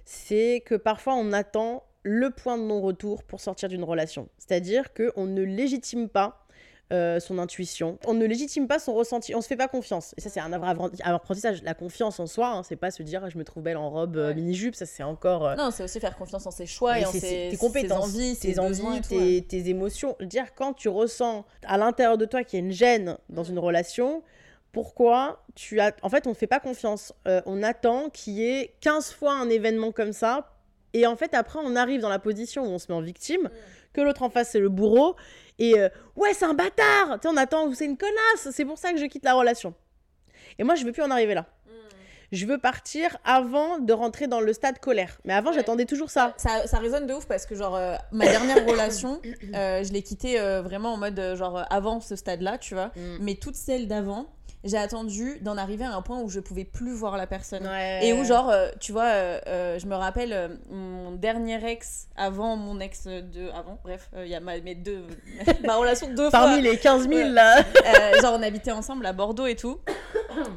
[0.05, 4.29] C'est que parfois on attend le point de non-retour pour sortir d'une relation.
[4.39, 6.47] C'est-à-dire qu'on ne légitime pas
[6.93, 10.13] euh, son intuition, on ne légitime pas son ressenti, on se fait pas confiance.
[10.17, 11.63] Et ça, c'est un apprentissage.
[11.63, 14.17] La confiance en soi, hein, c'est pas se dire je me trouve belle en robe
[14.17, 14.35] euh, Ouais.
[14.35, 15.47] mini-jupe, ça c'est encore.
[15.47, 18.35] euh, Non, c'est aussi faire confiance en ses choix et en ses, tes ses envies,
[18.35, 19.41] ses tes envies, tout, tes, ouais.
[19.49, 20.17] tes émotions.
[20.21, 23.51] Dire quand tu ressens à l'intérieur de toi qu'il y a une gêne dans Mm.
[23.51, 24.23] une relation,
[24.73, 25.95] pourquoi tu as.
[26.03, 27.13] En fait, on ne fait pas confiance.
[27.47, 30.53] On attend qu'il y ait 15 fois un événement comme ça.
[30.95, 33.43] Et en fait, après, on arrive dans la position où on se met en victime,
[33.45, 33.49] Mm.
[33.93, 35.17] que l'autre en face, c'est le bourreau.
[35.59, 38.79] Et euh, ouais, c'est un bâtard Tu sais, on attend, c'est une connasse C'est pour
[38.79, 39.75] ça que je quitte la relation.
[40.59, 41.47] Et moi, je veux plus en arriver là.
[41.67, 41.71] Mm.
[42.33, 45.19] Je veux partir avant de rentrer dans le stade colère.
[45.25, 45.57] Mais avant, Ouais.
[45.57, 46.35] j'attendais toujours ça.
[46.37, 49.21] Ça, ça résonne de ouf parce que genre euh, ma dernière relation,
[49.55, 52.93] euh, je l'ai quittée vraiment en mode genre avant ce stade-là, tu vois.
[52.97, 53.17] Mm.
[53.21, 54.27] Mais toutes celles d'avant,
[54.65, 57.67] j'ai attendu d'en arriver à un point où je pouvais plus voir la personne.
[57.67, 58.07] Ouais.
[58.07, 62.57] Et où genre, euh, tu vois, euh, euh, je me rappelle mon dernier ex avant
[62.57, 65.05] mon ex de avant, bref, il y a ma, mes deux,
[65.65, 66.71] ma relation de deux Parmi fois.
[66.73, 67.29] les 15 000 Ouais.
[67.29, 67.63] là.
[68.21, 69.79] Genre on habitait ensemble à Bordeaux et tout.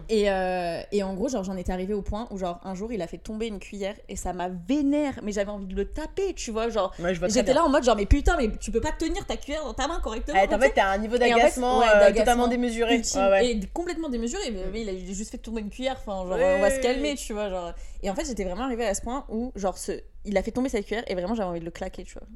[0.08, 2.92] Et, euh, et en gros, genre j'en étais arrivée au point où genre un jour
[2.94, 5.86] il a fait tomber une cuillère et ça m'a vénère, mais j'avais envie de le
[5.86, 6.94] taper, tu vois, genre.
[7.00, 9.63] Ouais, J'étais là en mode genre mais putain mais tu peux pas tenir ta cuillère
[9.63, 10.38] dans ta main correctement.
[10.39, 12.96] Ouais, comme en fait, t'as un niveau Et en fait, d'agacement ouais, euh, totalement démesuré.
[12.96, 13.48] ultime Ouais, ouais.
[13.52, 16.54] et complètement démesuré mais, mais il a juste fait tomber une cuillère enfin genre Ouais.
[16.58, 19.02] on va se calmer tu vois genre et en fait j'étais vraiment arrivée à ce
[19.02, 21.66] point où genre ce il a fait tomber cette cuillère et vraiment j'avais envie de
[21.66, 22.28] le claquer tu vois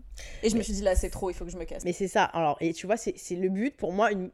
[0.44, 1.94] et je me suis dit là c'est trop il faut que je me casse Mais
[1.94, 2.24] c'est ça.
[2.26, 4.30] Alors, et tu vois, c'est le but pour moi, une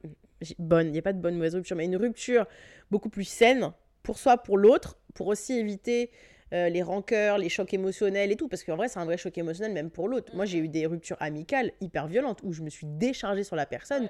[0.60, 2.46] bonne, il n'y a pas de bonne mauvaise rupture, mais une rupture
[2.92, 6.12] beaucoup plus saine pour soi, pour l'autre, pour aussi éviter
[6.54, 9.38] euh, les rancœurs, les chocs émotionnels et tout, parce qu'en vrai, c'est un vrai choc
[9.38, 10.36] émotionnel même pour l'autre.
[10.36, 13.66] Moi, j'ai eu des ruptures amicales hyper violentes où je me suis déchargée sur la
[13.66, 14.04] personne.
[14.04, 14.10] Ouais.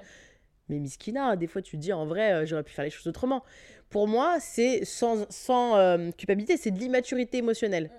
[0.68, 3.06] Mais miskina, des fois, tu te dis en vrai, euh, j'aurais pu faire les choses
[3.06, 3.44] autrement.
[3.94, 7.90] Pour moi, c'est sans, sans euh, culpabilité, c'est de l'immaturité émotionnelle.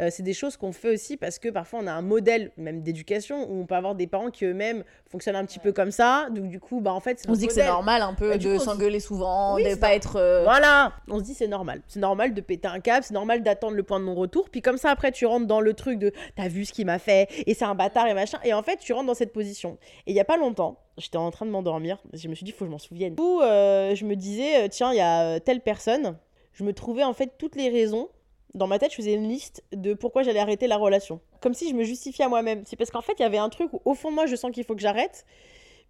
[0.00, 2.82] Euh, c'est des choses qu'on fait aussi parce que parfois on a un modèle même
[2.82, 6.28] d'éducation où on peut avoir des parents qui eux-mêmes fonctionnent un petit peu comme ça.
[6.30, 8.38] Donc du coup, bah en fait, on se dit que c'est normal un peu Bah,
[8.38, 11.82] de s'engueuler souvent Oui, de pas être euh, Voilà, on se dit c'est normal.
[11.86, 14.48] C'est normal de péter un câble, c'est normal d'attendre le point de non-retour.
[14.50, 16.98] Puis comme ça, après, tu rentres dans le truc de t'as vu ce qu'il m'a
[16.98, 18.38] fait et c'est un bâtard et machin.
[18.44, 19.76] Et en fait, tu rentres dans cette position.
[20.06, 21.98] Et il y a pas longtemps, j'étais en train de m'endormir.
[22.14, 23.14] Je me suis dit, faut que je m'en souvienne.
[23.14, 26.18] Du coup, euh, je me disais, tiens, il y a telle personne.
[26.52, 28.08] Je me trouvais en fait toutes les raisons.
[28.54, 31.20] Dans ma tête, je faisais une liste de pourquoi j'allais arrêter la relation.
[31.40, 32.62] Comme si je me justifiais à moi-même.
[32.66, 34.36] C'est parce qu'en fait, il y avait un truc où, au fond de moi, je
[34.36, 35.24] sens qu'il faut que j'arrête.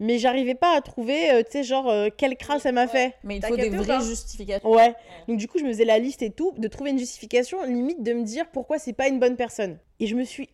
[0.01, 3.15] Mais j'arrivais pas à trouver, euh, tu sais, genre, euh, quelle crasse elle m'a fait.
[3.25, 4.95] mais il faut des vraies pas justifications Ouais.
[5.29, 8.03] Donc du coup, je me faisais la liste et tout, de trouver une justification, limite
[8.03, 9.79] de me dire pourquoi c'est pas une bonne personne.
[10.01, 10.49] Et je me suis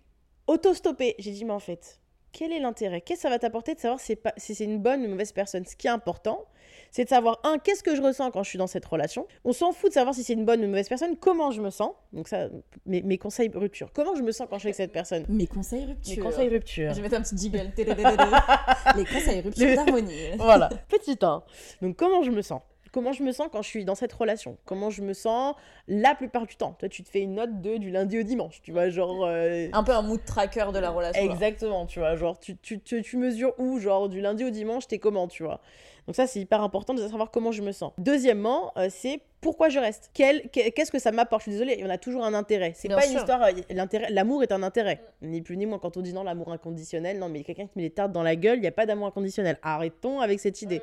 [0.48, 1.14] auto-stoppée.
[1.18, 2.00] J'ai dit, mais en fait,
[2.32, 3.00] quel est l'intérêt?
[3.00, 5.04] Qu'est-ce que ça va t'apporter de savoir si c'est pas- si c'est une bonne ou
[5.04, 5.64] une mauvaise personne?
[5.64, 6.44] Ce qui est important,
[6.90, 9.26] c'est de savoir, un, qu'est-ce que je ressens quand je suis dans cette relation.
[9.44, 11.60] On s'en fout de savoir si c'est une bonne ou une mauvaise personne, comment je
[11.60, 11.92] me sens.
[12.12, 12.48] Donc ça,
[12.86, 13.90] mes, mes conseils rupture.
[13.92, 15.24] Comment je me sens quand je suis avec cette personne?
[15.28, 16.16] Mes conseils rupture.
[16.16, 16.90] Mes conseils rupture.
[16.90, 17.70] Je vais mettre un petit jiggle.
[18.96, 20.14] Les conseils rupture d'harmonie.
[20.38, 21.42] voilà, petit 1.
[21.82, 22.60] Donc comment je me sens?
[22.90, 25.54] Comment je me sens quand je suis dans cette relation, comment je me sens
[25.88, 26.74] la plupart du temps?
[26.78, 29.26] Toi, tu te fais une note de du lundi au dimanche, tu vois, genre...
[29.26, 31.22] euh, Un peu un mood tracker de la relation.
[31.22, 31.30] là.
[31.30, 34.86] Exactement, tu vois, genre tu, tu, tu, tu mesures où, genre du lundi au dimanche,
[34.86, 35.60] t'es comment, tu vois?
[36.08, 37.92] Donc ça, c'est hyper important de savoir comment je me sens.
[37.98, 40.10] Deuxièmement, euh, c'est pourquoi je reste?
[40.14, 41.42] Qu'est-ce que ça m'apporte?
[41.42, 42.72] Je suis désolée, on a toujours un intérêt.
[42.74, 43.42] C'est pas une histoire...
[43.42, 45.00] euh, l'intérêt- L'amour est un intérêt.
[45.22, 47.18] Ni plus ni moins quand on dit non, l'amour inconditionnel.
[47.18, 49.06] Non, mais quelqu'un qui met les tartes dans la gueule, il n'y a pas d'amour
[49.08, 49.58] inconditionnel.
[49.62, 50.78] Arrêtons avec cette idée.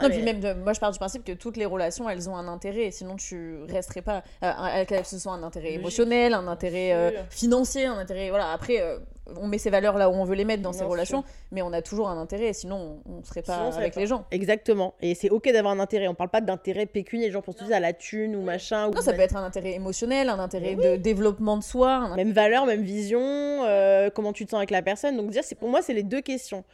[0.00, 2.08] Non, Ah, puis mais- même, de- moi je pars du principe que toutes les relations
[2.08, 4.22] elles ont un intérêt, sinon tu resterais pas.
[4.44, 5.80] Euh, que ce soit un intérêt Logique.
[5.80, 8.28] émotionnel, un intérêt euh, financier, un intérêt.
[8.28, 8.98] Voilà, après euh,
[9.40, 10.88] on met ses valeurs là où on veut les mettre dans Bien ces sûr.
[10.90, 14.00] relations, mais on a toujours un intérêt, sinon on, on serait pas Sinon, avec pas.
[14.00, 14.24] les gens.
[14.30, 14.94] Exactement.
[15.00, 16.06] Et c'est ok d'avoir un intérêt.
[16.06, 17.26] On parle pas d'intérêt pécuniaire.
[17.26, 18.88] Les gens pensent tous à la thune ou machin.
[18.90, 21.92] Non, ou ça peut être un intérêt émotionnel, un intérêt de développement de soi.
[21.92, 25.16] un- Même valeur, même vision, euh, comment tu te sens avec la personne.
[25.16, 26.64] Donc pour moi, c'est les deux questions.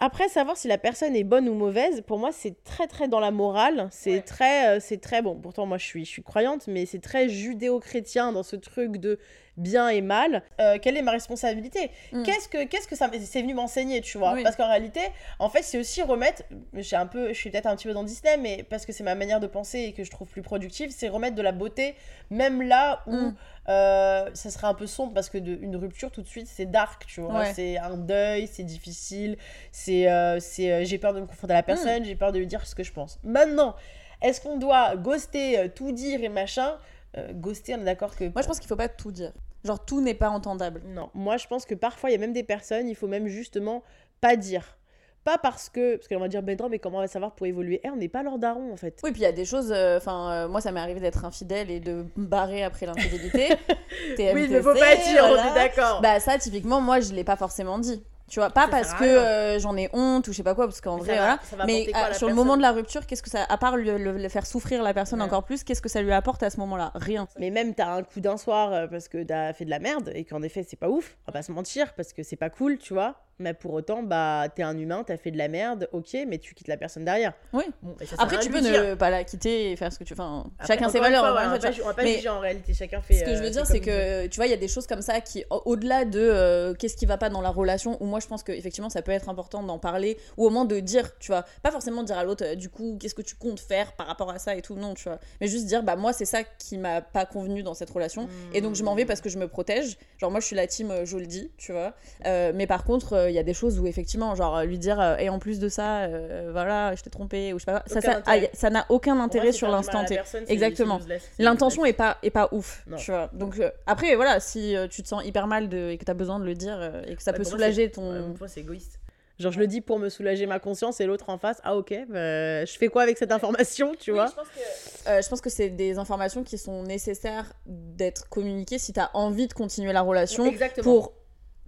[0.00, 3.20] Après, savoir si la personne est bonne ou mauvaise, pour moi, c'est très très dans
[3.20, 3.86] la morale.
[3.92, 5.36] C'est très, euh, c'est très bon.
[5.36, 9.18] Pourtant, moi, je suis, je suis croyante, mais c'est très judéo-chrétien dans ce truc de
[9.56, 10.42] bien et mal.
[10.60, 12.22] Euh, quelle est ma responsabilité Mm.
[12.24, 14.42] Qu'est-ce que, qu'est-ce que ça, c'est venu m'enseigner, tu vois Oui.
[14.42, 15.00] Parce qu'en réalité,
[15.38, 16.42] en fait, c'est aussi remettre.
[16.74, 19.04] J'ai un peu, je suis peut-être un petit peu dans Disney, mais parce que c'est
[19.04, 21.94] ma manière de penser et que je trouve plus productive, c'est remettre de la beauté,
[22.30, 23.34] même là où Mm.
[23.68, 26.66] euh, ça serait un peu sombre parce que de, une rupture tout de suite c'est
[26.66, 27.52] dark tu vois Ouais.
[27.54, 29.36] c'est un deuil c'est difficile
[29.70, 32.46] c'est euh, c'est j'ai peur de me confronter à la personne j'ai peur de lui
[32.48, 33.76] dire ce que je pense maintenant
[34.20, 36.76] est-ce qu'on doit ghoster tout dire et machin
[37.18, 39.32] Euh, ghoster on est d'accord que Moi je pense qu'il faut pas tout dire.
[39.64, 40.82] Genre tout n'est pas entendable.
[40.86, 43.26] non moi je pense que parfois il y a même des personnes il faut même
[43.28, 43.82] justement
[44.20, 44.78] pas dire
[45.24, 47.46] pas parce que parce qu'on va dire ben non mais comment on va savoir pour
[47.46, 47.80] évoluer?
[47.84, 49.72] Eh, on n'est pas leur daron en fait Oui, puis il y a des choses.
[49.72, 53.50] Enfin, moi, ça m'est arrivé d'être infidèle et de me barrer après l'infidélité.
[54.18, 57.36] oui mais faut pas dire on est d'accord Bah ça, typiquement, moi, je l'ai pas
[57.36, 58.02] forcément dit.
[58.28, 60.66] Tu vois, pas Ça parce que euh, j'en ai honte ou je sais pas quoi,
[60.66, 61.66] parce qu'en vrai, va- voilà.
[61.66, 63.58] Mais apporter quoi à ah, sur le moment de la rupture, qu'est-ce que ça, à
[63.58, 65.26] part le, le- le faire souffrir la personne Ouais.
[65.26, 66.92] encore plus, qu'est-ce que ça lui apporte à ce moment-là?
[66.94, 67.28] Rien.
[67.38, 70.10] Mais même t'as un coup d'un soir euh, parce que t'as fait de la merde
[70.14, 72.48] et qu'en effet c'est pas ouf, on va pas se mentir parce que c'est pas
[72.50, 73.16] cool, tu vois.
[73.38, 76.54] Mais pour autant, bah t'es un humain, t'as fait de la merde, ok, mais tu
[76.54, 77.32] quittes la personne derrière.
[77.52, 77.64] Oui.
[77.82, 79.98] Bon, et ça sert à Après, tu peux ne pas la quitter et faire ce
[79.98, 80.12] que tu.
[80.12, 81.20] Enfin, Après, chacun ses valeurs.
[81.24, 83.14] fois, fois, on va pas, on va pas Mais- juger en réalité, chacun fait.
[83.14, 84.86] Ce que je veux euh, dire, c'est que tu vois, il y a des choses
[84.86, 88.06] comme ça qui, au- au-delà de euh, qu'est-ce qui va pas dans la relation, où
[88.06, 91.18] moi je pense qu'effectivement ça peut être important d'en parler, ou au moins de dire,
[91.18, 93.92] tu vois, pas forcément dire à l'autre, euh, du coup, qu'est-ce que tu comptes faire
[93.94, 96.24] par rapport à ça et tout, non, tu vois, mais juste dire, bah moi c'est
[96.26, 99.28] ça qui m'a pas convenu dans cette relation, et donc je m'en vais parce que
[99.30, 99.96] je me protège.
[100.18, 101.94] Genre, moi je suis la team, je le dis, tu vois,
[102.26, 105.16] Euh, mais par contre, il y a des choses où effectivement, genre lui dire, euh,
[105.16, 107.98] et en plus de ça, euh, voilà, je t'ai trompé, ou je sais pas, ça,
[107.98, 110.18] Aucun n'a aucun intérêt sur l'instant T.
[110.48, 111.00] Exactement.
[111.38, 112.96] L'intention est pas, est pas ouf, Non.
[112.96, 113.30] tu vois.
[113.32, 116.10] Donc euh, après, voilà, si euh, tu te sens hyper mal de, et que tu
[116.10, 118.30] as besoin de le dire euh, et que ça Ouais, peut soulager ton...
[118.40, 118.98] ouais, c'est égoïste.
[119.38, 121.88] Genre, je le dis pour me soulager ma conscience et l'autre en face, ah ok,
[122.08, 125.40] bah, je fais quoi avec cette information, tu vois je pense que, euh, je pense
[125.40, 129.92] que c'est des informations qui sont nécessaires d'être communiquées si tu as envie de continuer
[129.92, 130.84] la relation Exactement.
[130.84, 131.12] pour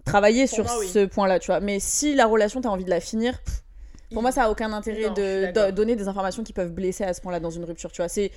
[0.05, 0.87] travailler Pour sur moi, oui.
[0.87, 1.59] ce point-là, tu vois.
[1.59, 3.63] Mais si la relation, tu as envie de la finir, pff,
[4.11, 7.13] pour moi, ça a aucun intérêt Non, de, donner des informations qui peuvent blesser à
[7.13, 8.07] ce point-là dans une rupture, tu vois.
[8.07, 8.31] C'est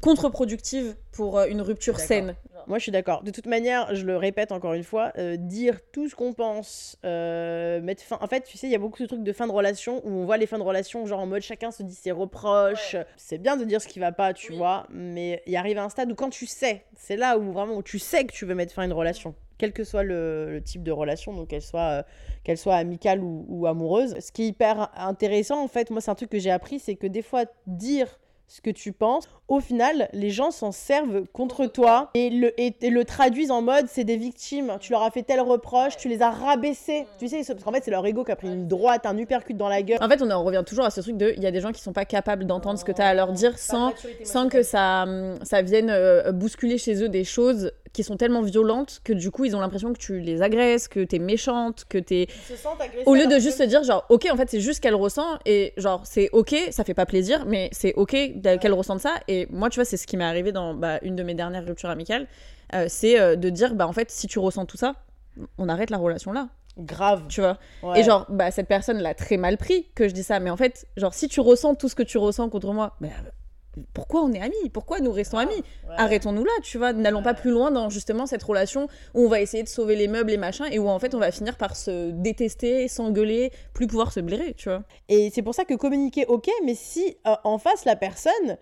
[0.00, 2.34] contre-productive pour euh, une rupture saine.
[2.66, 3.22] Moi, je suis d'accord.
[3.22, 6.98] De toute manière, je le répète encore une fois, euh, dire tout ce qu'on pense,
[7.04, 8.18] euh, mettre fin.
[8.20, 10.10] En fait, tu sais, il y a beaucoup de trucs de fin de relation où
[10.10, 12.96] on voit les fins de relation, genre en mode chacun se dit ses reproches.
[13.16, 14.58] C'est bien de dire ce qui va pas, tu Oui.
[14.58, 17.80] vois, mais il arrive à un stade où quand tu sais, c'est là où vraiment
[17.82, 19.34] tu sais que tu veux mettre fin à une relation.
[19.58, 22.02] Quel que soit le, le type de relation, donc qu'elle soit, euh,
[22.44, 24.14] qu'elle soit amicale ou, ou amoureuse.
[24.20, 26.96] Ce qui est hyper intéressant, en fait, moi, c'est un truc que j'ai appris, c'est
[26.96, 31.66] que des fois, dire ce que tu penses, au final, les gens s'en servent contre
[31.66, 34.76] toi et le, et, et le traduisent en mode c'est des victimes.
[34.78, 37.06] Tu leur as fait tel reproche, tu les as rabaissés.
[37.18, 39.54] Tu sais, parce qu'en fait, c'est leur ego qui a pris une droite, un uppercut
[39.54, 39.98] dans la gueule.
[40.00, 41.72] En fait, on en revient toujours à ce truc de il y a des gens
[41.72, 43.92] qui sont pas capables d'entendre ce que tu as à leur dire sans,
[44.22, 48.42] sans que ça, hum, ça vienne euh, bousculer chez eux des choses qui sont tellement
[48.42, 51.96] violentes que du coup ils ont l'impression que tu les agresses, que t'es méchante, que
[51.96, 52.26] t'es...
[53.06, 55.72] Au lieu de juste se dire genre ok en fait c'est juste qu'elle ressent et
[55.78, 58.10] genre c'est ok, ça fait pas plaisir mais c'est ok
[58.60, 61.16] qu'elle ressente ça et moi tu vois c'est ce qui m'est arrivé dans bah, une
[61.16, 62.26] de mes dernières ruptures amicales,
[62.74, 64.96] euh, c'est euh, de dire bah en fait si tu ressens tout ça
[65.56, 67.22] on arrête la relation là, Grave.
[67.28, 67.56] tu vois?
[67.82, 68.00] Ouais.
[68.00, 70.40] Et genre, bah, cette personne l'a très mal pris que je dis ça.
[70.40, 73.08] Mais en fait, genre, si tu ressens tout ce que tu ressens contre moi, bah,
[73.92, 74.70] pourquoi on est amis?
[74.72, 75.62] Pourquoi nous restons amis?
[75.96, 76.92] Arrêtons-nous là, tu vois.
[76.92, 80.08] N'allons pas plus loin dans justement cette relation où on va essayer de sauver les
[80.08, 83.86] meubles et machin et où en fait on va finir par se détester, s'engueuler, plus
[83.86, 84.82] pouvoir se blairer, tu vois.
[85.08, 88.58] Et c'est pour ça que communiquer, ok, mais si euh, en face la personne,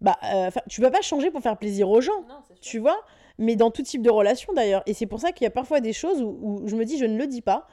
[0.00, 2.24] bah, euh, tu vas pas changer pour faire plaisir aux gens,
[2.60, 3.00] tu vois
[3.38, 4.82] mais dans tout type de relation d'ailleurs.
[4.86, 7.04] Et c'est pour ça qu'il y a parfois des choses où, je me dis je
[7.04, 7.68] ne le dis pas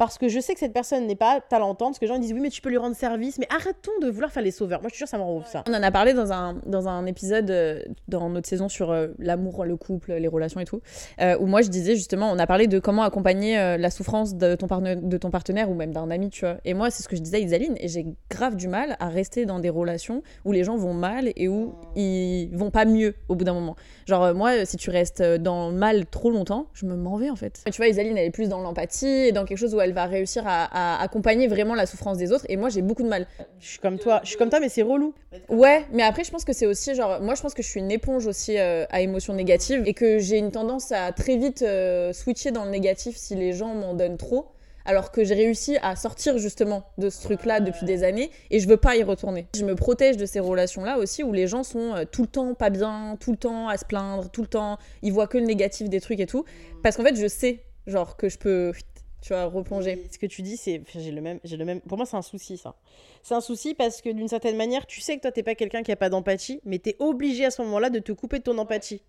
[0.00, 2.32] parce que je sais que cette personne n'est pas talentante, parce que les gens disent
[2.32, 4.80] oui mais tu peux lui rendre service, mais arrêtons de vouloir faire les sauveurs.
[4.80, 5.62] Moi je suis sûre ça m'en ça.
[5.68, 9.08] On en a parlé dans un, dans un épisode euh, dans notre saison sur euh,
[9.18, 10.80] l'amour, le couple, les relations et tout,
[11.20, 14.54] euh, où moi je disais justement, on a parlé de comment accompagner la souffrance de
[14.54, 16.56] ton, de ton partenaire ou même d'un ami, tu vois.
[16.64, 19.08] Et moi c'est ce que je disais à Isaline, et j'ai grave du mal à
[19.08, 23.16] rester dans des relations où les gens vont mal et où ils vont pas mieux
[23.28, 23.76] au bout d'un moment.
[24.06, 27.36] Genre moi si tu restes dans le mal trop longtemps, je me m'en vais en
[27.36, 27.60] fait.
[27.70, 30.06] Tu vois Isaline elle est plus dans l'empathie et dans quelque chose où elle va
[30.06, 32.46] réussir à, accompagner vraiment la souffrance des autres.
[32.48, 33.26] Et moi, j'ai beaucoup de mal.
[33.60, 35.14] Je suis comme toi, je suis comme toi, mais c'est relou.
[35.48, 37.80] Ouais, mais après, je pense que c'est aussi genre, moi, je pense que je suis
[37.80, 41.62] une éponge aussi euh, à émotions négatives et que j'ai une tendance à très vite
[41.62, 44.46] euh, switcher dans le négatif si les gens m'en donnent trop.
[44.86, 48.68] Alors que j'ai réussi à sortir justement de ce truc-là depuis des années et je
[48.68, 49.46] veux pas y retourner.
[49.54, 52.54] Je me protège de ces relations-là aussi où les gens sont euh, tout le temps
[52.54, 55.44] pas bien, tout le temps à se plaindre, tout le temps ils voient que le
[55.44, 56.44] négatif des trucs et tout.
[56.82, 58.72] Parce qu'en fait, je sais genre que je peux
[59.20, 60.06] tu vois, replonger.
[60.10, 60.82] Ce que tu dis, c'est.
[60.94, 61.80] J'ai le, même, le même.
[61.80, 62.74] Pour moi, c'est un souci, ça.
[63.22, 65.82] C'est un souci parce que d'une certaine manière, tu sais que toi, t'es pas quelqu'un
[65.82, 68.44] qui a pas d'empathie, mais tu es obligé à ce moment-là de te couper de
[68.44, 69.02] ton empathie.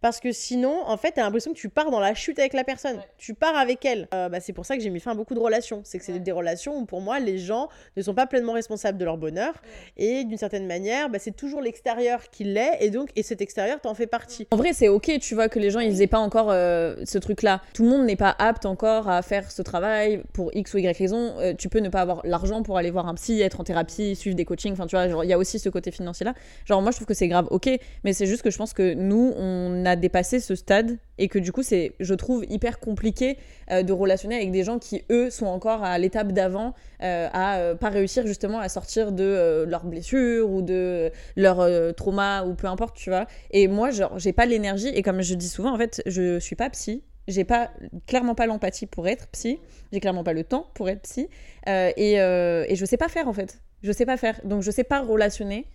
[0.00, 2.62] Parce que sinon, en fait, t'as l'impression que tu pars dans la chute avec la
[2.62, 3.00] personne.
[3.16, 4.06] Tu pars avec elle.
[4.14, 5.80] Euh, bah, c'est pour ça que j'ai mis fin à beaucoup de relations.
[5.84, 8.96] C'est que c'est des relations où, pour moi, les gens ne sont pas pleinement responsables
[8.96, 9.54] de leur bonheur.
[9.96, 12.78] Et d'une certaine manière, bah, c'est toujours l'extérieur qui l'est.
[12.80, 14.46] Et donc, et cet extérieur, t'en fais partie.
[14.52, 17.18] En vrai, c'est ok, tu vois, que les gens, ils aient pas encore euh, ce
[17.18, 17.60] truc-là.
[17.74, 20.96] Tout le monde n'est pas apte encore à faire ce travail pour X ou Y
[20.96, 21.34] raison.
[21.38, 24.16] Euh, tu peux ne pas avoir l'argent pour aller voir un psy, être en thérapie,
[24.16, 24.72] suivre des coachings.
[24.72, 26.34] Enfin, tu vois, il y a aussi ce côté financier-là.
[26.64, 27.68] Genre, moi, je trouve que c'est grave ok.
[28.04, 31.38] Mais c'est juste que je pense que nous, on a dépassé ce stade et que
[31.38, 33.36] du coup c'est je trouve hyper compliqué
[33.70, 37.58] euh, de relationner avec des gens qui eux sont encore à l'étape d'avant euh, à
[37.58, 42.66] euh, pas réussir justement à sortir de leurs blessures ou de leur trauma ou peu
[42.66, 45.78] importe tu vois et moi genre j'ai pas l'énergie et comme je dis souvent en
[45.78, 47.70] fait je suis pas psy j'ai pas
[48.06, 49.60] clairement pas l'empathie pour être psy
[49.92, 51.28] j'ai clairement pas le temps pour être psy
[51.66, 54.84] et, et je sais pas faire en fait je sais pas faire donc je sais
[54.84, 55.66] pas relationner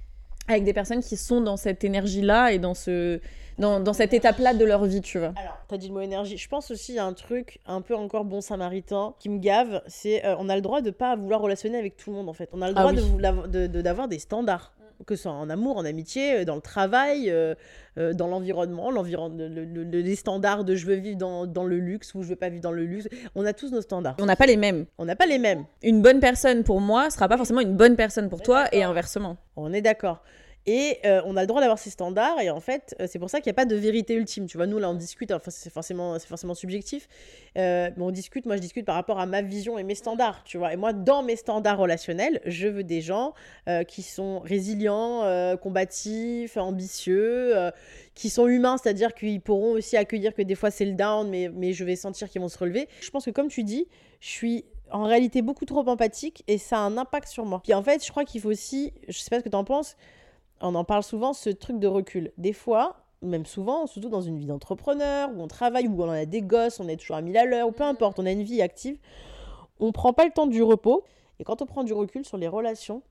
[0.47, 3.19] avec des personnes qui sont dans cette énergie là et dans ce
[3.59, 5.33] dans, cette étape-là de leur vie, tu vois.
[5.35, 6.37] Alors, t'as dit le mot énergie.
[6.37, 10.25] Je pense aussi à un truc un peu encore bon samaritain qui me gave, c'est
[10.25, 12.49] euh, on a le droit de pas vouloir relationner avec tout le monde en fait.
[12.53, 14.73] On a le ah droit de d'avoir des standards
[15.05, 17.55] que ce soit en amour, en amitié, euh, dans le travail, euh,
[18.13, 19.47] dans l'environnement, l'environnement,
[19.91, 22.63] les standards de je veux vivre dans, dans, le luxe ou je veux pas vivre
[22.63, 23.07] dans le luxe.
[23.35, 24.15] On a tous nos standards.
[24.19, 24.85] On n'a pas les mêmes.
[24.97, 25.65] On n'a pas les mêmes.
[25.81, 29.37] Une bonne personne pour moi sera pas forcément une bonne personne pour toi et inversement.
[29.55, 30.23] On est d'accord.
[30.65, 33.30] Et euh, on a le droit d'avoir ces standards, et en fait, euh, c'est pour
[33.30, 34.45] ça qu'il n'y a pas de vérité ultime.
[34.45, 37.10] Tu vois, nous, là, on discute, enfin, c'est forcément, forcément subjectif,
[37.58, 40.43] euh, mais on discute, moi, je discute par rapport à ma vision et mes standards,
[40.45, 40.73] tu vois.
[40.73, 43.34] Et moi, dans mes standards relationnels, je veux des gens
[43.88, 47.54] qui sont résilients, combatifs, ambitieux,
[48.15, 51.49] qui sont humains, c'est-à-dire qu'ils pourront aussi accueillir que des fois c'est le down, mais,
[51.54, 52.88] mais je vais sentir qu'ils vont se relever.
[53.02, 53.88] Je pense que, comme tu dis,
[54.19, 57.62] je suis en réalité beaucoup trop empathique et ça a un impact sur moi.
[57.63, 59.63] Puis en fait, je crois qu'il faut aussi, je sais pas ce que tu en
[59.63, 59.95] penses,
[60.63, 62.32] on en parle souvent, ce truc de recul.
[62.38, 66.26] Des fois, même souvent, surtout dans une vie d'entrepreneur, où on travaille, où on a
[66.26, 68.43] des gosses, on est toujours à 1000 à l'heure, ou peu importe, on a une
[68.43, 68.97] vie active,
[69.80, 71.04] on prend pas le temps du repos.
[71.39, 73.04] Et quand on prend du recul sur les relations,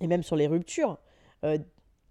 [0.00, 0.98] et même sur les ruptures,
[1.44, 1.58] euh,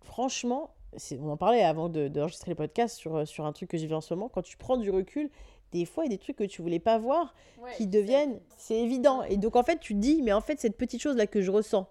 [0.02, 0.72] franchement,
[1.20, 3.96] on en parlait avant d'enregistrer de, les podcasts sur, sur un truc que j'ai vu
[3.96, 5.30] en ce moment, quand tu prends du recul,
[5.72, 7.34] des fois, il y a des trucs que tu voulais pas voir
[7.78, 9.24] qui deviennent, c'est évident.
[9.24, 11.50] Et donc, en fait, tu te dis, mais en fait, cette petite chose-là que je
[11.50, 11.88] ressens,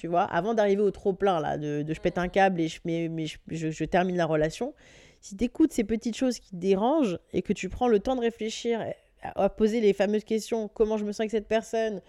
[0.00, 2.80] tu vois, avant d'arriver au trop plein là, de, je pète un câble et je,
[2.86, 4.72] mais, mais je, termine la relation.
[5.20, 8.16] Si tu écoutes ces petites choses qui te dérangent et que tu prends le temps
[8.16, 8.82] de réfléchir,
[9.22, 12.00] à, poser les fameuses questions, comment je me sens avec cette personne,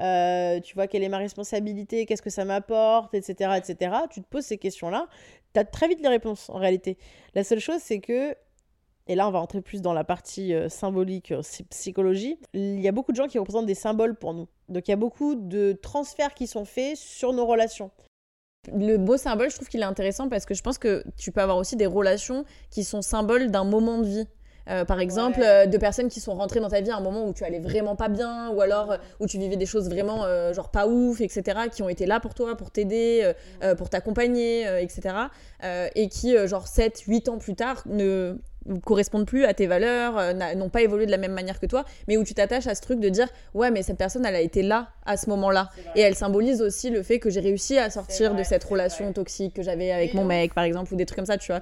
[0.00, 4.28] euh, tu vois, quelle est ma responsabilité, qu'est-ce que ça m'apporte, etc., etc., tu te
[4.28, 5.08] poses ces questions-là,
[5.52, 6.98] tu as très vite les réponses en réalité.
[7.34, 8.36] La seule chose, c'est que
[9.10, 12.86] et là on va entrer plus dans la partie euh, symbolique, euh, psychologie, il y
[12.86, 14.46] a beaucoup de gens qui représentent des symboles pour nous.
[14.68, 17.90] Donc il y a beaucoup de transferts qui sont faits sur nos relations.
[18.72, 21.40] Le beau symbole, je trouve qu'il est intéressant parce que je pense que tu peux
[21.40, 24.28] avoir aussi des relations qui sont symboles d'un moment de vie.
[24.68, 27.32] Euh, par exemple, de personnes qui sont rentrées dans ta vie à un moment où
[27.32, 30.86] tu allais vraiment pas bien, ou alors où tu vivais des choses vraiment genre pas
[30.86, 33.32] ouf, etc., qui ont été là pour toi, pour t'aider,
[33.78, 35.14] pour t'accompagner, etc.,
[35.96, 38.36] et qui, genre 7, 8 ans plus tard, ne
[38.84, 41.84] correspondent plus à tes valeurs, euh, n'ont pas évolué de la même manière que toi,
[42.08, 44.40] mais où tu t'attaches à ce truc de dire ouais mais cette personne elle a
[44.40, 45.70] été là à ce moment-là.
[45.96, 49.54] Et elle symbolise aussi le fait que j'ai réussi à sortir de cette relation toxique
[49.54, 51.60] que j'avais avec mon mec par exemple ou des trucs comme ça tu vois.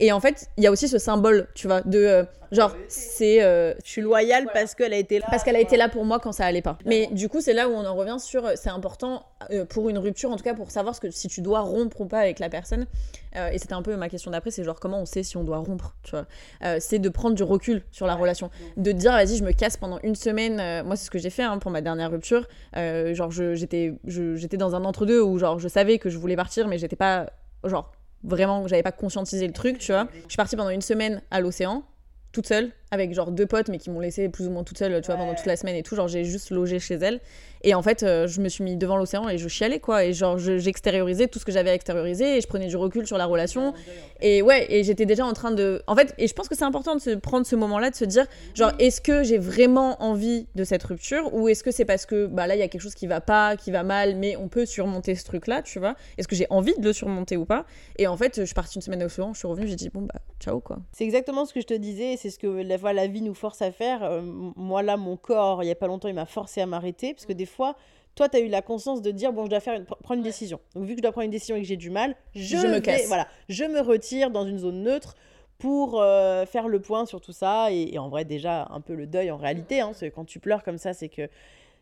[0.00, 3.42] Et en fait il y a aussi ce symbole tu vois de euh, genre c'est
[3.42, 5.26] euh, je suis loyale parce qu'elle a été là.
[5.30, 6.78] Parce qu'elle a été là pour moi quand ça allait pas.
[6.86, 9.26] Mais du coup c'est là où on en revient sur c'est important
[9.68, 12.06] pour une rupture en tout cas pour savoir ce que si tu dois rompre ou
[12.06, 12.86] pas avec la personne
[13.34, 15.58] et c'était un peu ma question d'après c'est genre comment on sait si on doit
[15.58, 16.26] rompre tu vois
[16.64, 18.50] euh, c'est de prendre du recul sur la relation.
[18.76, 20.60] De dire, vas-y, je me casse pendant une semaine.
[20.60, 22.46] Euh, moi, c'est ce que j'ai fait hein, pour ma dernière rupture.
[22.76, 26.78] Euh, genre, j'étais dans un entre-deux où, genre, je savais que je voulais partir, mais
[26.78, 27.30] j'étais pas,
[27.64, 27.92] genre,
[28.24, 30.08] vraiment, j'avais pas conscientisé le truc, tu vois.
[30.24, 31.84] Je suis partie pendant une semaine à l'océan,
[32.32, 35.00] toute seule, avec genre deux potes, mais qui m'ont laissé plus ou moins toute seule,
[35.00, 35.96] tu vois, pendant toute la semaine et tout.
[35.96, 37.20] Genre, j'ai juste logé chez elle.
[37.62, 40.04] Et en fait, euh, je me suis mis devant l'océan et je chialais, quoi.
[40.04, 43.18] Et genre, j'extériorisais tout ce que j'avais à extérioriser et je prenais du recul sur
[43.18, 43.74] la relation.
[44.20, 45.82] Et ouais, et j'étais déjà en train de.
[45.86, 48.04] En fait, et je pense que c'est important de se prendre ce moment-là, de se
[48.04, 52.06] dire, genre, est-ce que j'ai vraiment envie de cette rupture ou est-ce que c'est parce
[52.06, 54.36] que, bah là, il y a quelque chose qui va pas, qui va mal, mais
[54.36, 55.94] on peut surmonter ce truc-là, tu vois?
[56.16, 57.64] Est-ce que j'ai envie de le surmonter ou pas?
[57.96, 59.88] Et en fait, je suis partie une semaine au l'océan, je suis revenue, j'ai dit,
[59.88, 60.78] bon, bah, ciao, quoi.
[60.92, 63.62] C'est exactement ce que je te disais, c'est ce que la, la vie nous force
[63.62, 64.02] à faire.
[64.02, 67.14] Euh, moi, là, mon corps, il y a pas longtemps, il m'a forcé à m'arrêter
[67.14, 67.76] parce que des fois,
[68.14, 70.22] toi, tu as eu la conscience de dire, bon, je dois faire une, prendre une
[70.22, 70.58] décision.
[70.74, 72.80] Donc, vu que je dois prendre une décision et que j'ai du mal, je, me
[72.80, 73.06] casse.
[73.06, 75.14] Voilà, je me retire dans une zone neutre
[75.58, 77.70] pour euh, faire le point sur tout ça.
[77.70, 79.80] Et, en vrai, déjà, un peu le deuil en réalité.
[79.80, 81.28] Hein, quand tu pleures comme ça, c'est que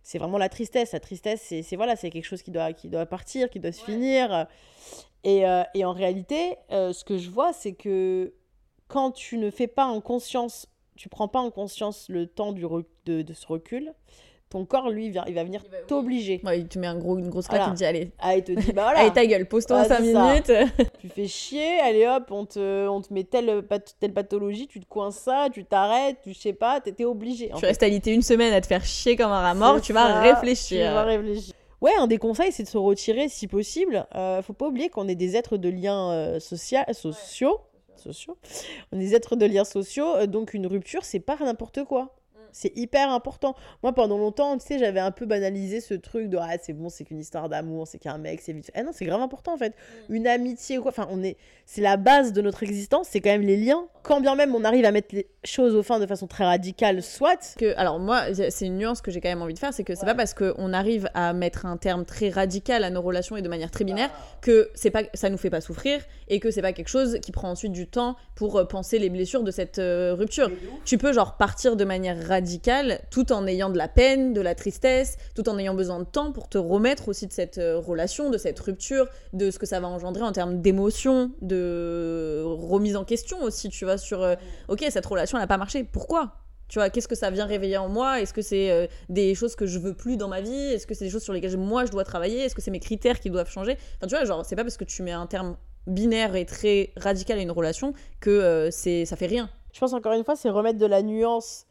[0.03, 0.93] c'est vraiment la tristesse.
[0.93, 3.83] La tristesse, c'est voilà, c'est quelque chose qui doit, qui doit partir, qui doit se
[3.83, 4.47] finir.
[5.25, 8.35] Et, euh, et, en réalité, euh, ce que je vois, c'est que
[8.89, 12.65] quand tu ne fais pas en conscience, tu prends pas en conscience le temps du
[13.07, 13.93] de, de ce recul,
[14.49, 16.41] ton corps, lui, il va, il va venir t'obliger.
[16.45, 18.11] Ouais, il te met un gros, une grosse claque, il te dit allez.
[18.19, 19.01] Ah, il te dit bah voilà.
[19.01, 20.53] allez, ta gueule, pose-toi 5 minutes.
[21.01, 23.65] tu fais chier, allez hop, on te, on te met telle,
[23.99, 27.51] telle pathologie, tu te coinces ça, tu t'arrêtes, tu sais pas, t'étais obligé.
[27.57, 30.21] Tu restes alité une semaine à te faire chier comme un rat mort, tu vas
[30.21, 30.89] réfléchir.
[30.89, 31.55] Tu vas réfléchir.
[31.81, 34.07] Ouais, un des conseils, c'est de se retirer si possible.
[34.15, 36.79] Euh, faut pas oublier qu'on est des êtres de liens euh, sociaux.
[37.97, 38.39] sociaux.
[38.93, 42.15] On est des êtres de liens sociaux, euh, donc une rupture, c'est pas n'importe quoi.
[42.57, 43.55] C'est hyper important.
[43.83, 46.89] Moi, pendant longtemps, tu sais, j'avais un peu banalisé ce truc de ah, c'est bon,
[46.89, 48.71] c'est qu'une histoire d'amour, c'est qu'un mec, c'est vite.
[48.75, 49.75] Eh non, c'est grave important en fait.
[50.09, 50.15] Mm.
[50.15, 50.91] Une amitié ou quoi.
[50.91, 51.37] Enfin, on est.
[51.67, 53.89] C'est la base de notre existence, c'est quand même les liens.
[54.03, 57.03] Quand bien même on arrive à mettre les choses au fin de façon très radicale,
[57.03, 57.57] soit.
[57.59, 59.95] Que, alors, moi, c'est une nuance que j'ai quand même envie de faire, c'est que
[59.95, 63.43] c'est pas parce qu'on arrive à mettre un terme très radical à nos relations et
[63.43, 64.39] de manière très binaire ah.
[64.41, 67.33] que c'est pas, ça nous fait pas souffrir et que c'est pas quelque chose qui
[67.33, 70.51] prend ensuite du temps pour euh, penser les blessures de cette euh, rupture.
[70.87, 72.46] Tu peux, genre, partir de manière radicale
[73.11, 76.33] tout en ayant de la peine, de la tristesse, tout en ayant besoin de temps
[76.33, 79.81] pour te remettre aussi de cette euh, relation, de cette rupture, de ce que ça
[79.81, 84.35] va engendrer en termes d'émotion, de remise en question aussi, tu vois, sur euh,
[84.69, 86.35] ok, cette relation n'a pas marché, pourquoi?
[86.69, 88.21] Tu vois, qu'est-ce que ça vient réveiller en moi?
[88.21, 90.73] Est-ce que c'est euh, des choses que je veux plus dans ma vie?
[90.73, 92.41] Est-ce que c'est des choses sur lesquelles moi je dois travailler?
[92.41, 93.77] Est-ce que c'est mes critères qui doivent changer?
[93.97, 95.57] Enfin, tu vois, genre, c'est pas parce que tu mets un terme
[95.87, 99.49] binaire et très radical à une relation que c'est ça fait rien.
[99.73, 101.67] Je pense encore une fois, c'est remettre de la nuance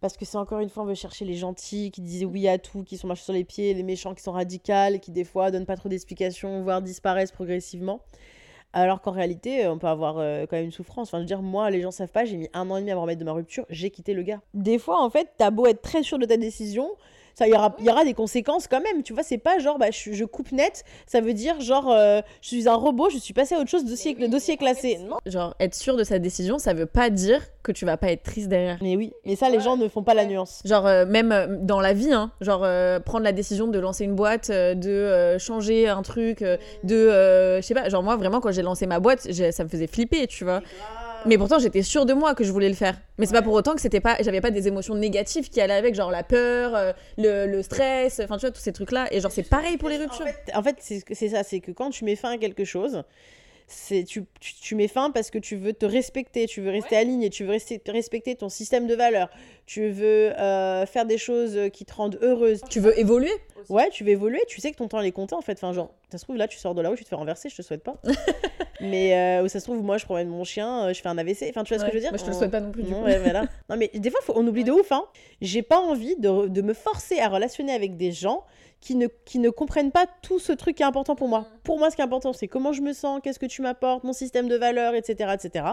[0.00, 2.58] parce que c'est encore une fois, on veut chercher les gentils qui disent oui à
[2.58, 5.50] tout, qui sont marchés sur les pieds, les méchants qui sont radicaux, qui des fois
[5.50, 8.00] donnent pas trop d'explications, voire disparaissent progressivement.
[8.72, 11.08] Alors qu'en réalité, on peut avoir euh, quand même une souffrance.
[11.08, 12.92] Enfin, je veux dire, moi, les gens savent pas, j'ai mis un an et demi
[12.92, 14.40] à me remettre de ma rupture, j'ai quitté le gars.
[14.54, 16.88] Des fois, en fait, t'as beau être très sûr de ta décision,
[17.34, 19.02] ça y aura, y aura des conséquences quand même.
[19.02, 22.48] Tu vois, c'est pas genre, bah, je, coupe net, ça veut dire genre, euh, je
[22.48, 24.98] suis un robot, je suis passé à autre chose, dossier, le dossier classé.
[24.98, 25.16] Non.
[25.26, 28.22] Genre, être sûr de sa décision, ça veut pas dire que tu vas pas être
[28.22, 28.78] triste derrière.
[28.82, 30.62] Mais oui, mais ça, les gens ne font pas la nuance.
[30.64, 32.66] Genre, euh, même euh, dans la vie, hein, genre,
[33.04, 37.88] prendre la décision de lancer une boîte, de changer un truc, de, je sais pas,
[37.88, 40.60] genre, moi, vraiment, quand j'ai lancé ma boîte, ça me faisait flipper, tu vois.
[41.26, 42.98] Mais pourtant, j'étais sûre de moi que je voulais le faire.
[43.18, 45.74] Mais c'est pas pour autant que c'était pas, j'avais pas des émotions négatives qui allaient
[45.74, 49.06] avec, genre la peur, euh, le, le, stress, enfin tu vois tous ces trucs là.
[49.10, 50.26] Et genre c'est pareil pour les ruptures.
[50.54, 53.02] En fait, c'est ça, c'est que quand tu mets fin à quelque chose,
[53.70, 57.30] c'est tu, tu, mets fin parce que tu veux te respecter, tu veux rester aligné,
[57.30, 59.30] tu veux rester, respecter ton système de valeurs,
[59.66, 62.62] tu veux euh, faire des choses qui te rendent heureuse.
[62.68, 63.32] Tu veux évoluer
[63.68, 65.52] Ouais, tu veux évoluer, tu sais que ton temps est compté en fait.
[65.52, 67.48] Enfin, genre, ça se trouve là, tu sors de là où tu te fais renverser,
[67.48, 67.96] je te souhaite pas.
[68.80, 71.18] mais euh, où ça se trouve, moi je promène mon chien, euh, je fais un
[71.18, 71.46] AVC.
[71.50, 72.10] Enfin, tu vois ce que je veux dire?
[72.10, 72.82] Moi je te le souhaite pas non plus.
[72.82, 74.90] Du non, non, mais des fois, on oublie de ouf.
[74.92, 75.04] Hein.
[75.40, 78.44] J'ai pas envie de, de me forcer à relationner avec des gens
[78.80, 81.46] qui ne, qui ne comprennent pas tout ce truc qui est important pour moi.
[81.64, 84.04] Pour moi, ce qui est important, c'est comment je me sens, qu'est-ce que tu m'apportes,
[84.04, 85.66] mon système de valeurs, etc., etc.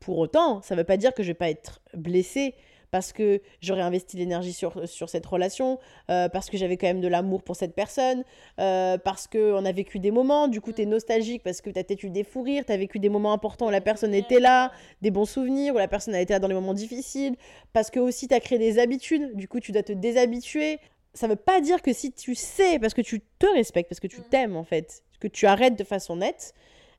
[0.00, 2.54] Pour autant, ça ne veut pas dire que je vais pas être blessée
[2.90, 5.78] parce que j'aurais investi l'énergie sur, sur cette relation,
[6.10, 8.24] euh, parce que j'avais quand même de l'amour pour cette personne,
[8.60, 11.78] euh, parce qu'on a vécu des moments, du coup tu es nostalgique parce que tu
[11.78, 14.14] as peut-être eu des fous rires, tu as vécu des moments importants où la personne
[14.14, 14.70] était là,
[15.02, 17.36] des bons souvenirs, où la personne a été là dans les moments difficiles,
[17.72, 20.78] parce que aussi tu as créé des habitudes, du coup tu dois te déshabituer.
[21.16, 24.06] Ça veut pas dire que si tu sais, parce que tu te respectes, parce que
[24.06, 26.54] tu t'aimes en fait, que tu arrêtes de façon nette,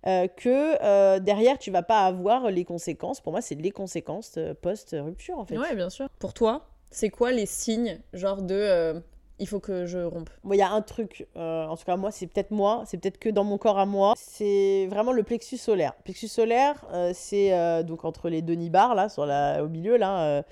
[0.06, 3.19] euh, que euh, derrière tu vas pas avoir les conséquences.
[3.19, 5.58] Pour moi, c'est les conséquences euh, post-rupture en fait.
[5.58, 6.08] Ouais, bien sûr.
[6.19, 9.01] Pour toi, c'est quoi les signes, genre de
[9.39, 10.32] il faut que je rompe?
[10.51, 13.30] Il y a un truc, en tout cas moi, c'est peut-être moi, c'est peut-être que
[13.30, 15.93] dans mon corps à moi, c'est vraiment le plexus solaire.
[16.03, 20.44] Plexus solaire, c'est donc entre les deux nibards là, sur la, au milieu là.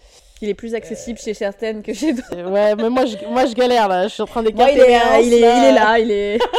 [0.42, 2.50] Il est plus accessible chez certaines que chez d'autres.
[2.50, 4.74] ouais, mais moi je, moi je galère là, je suis en train d'écarter.
[4.74, 6.40] il, est, il, est, il est là, il est.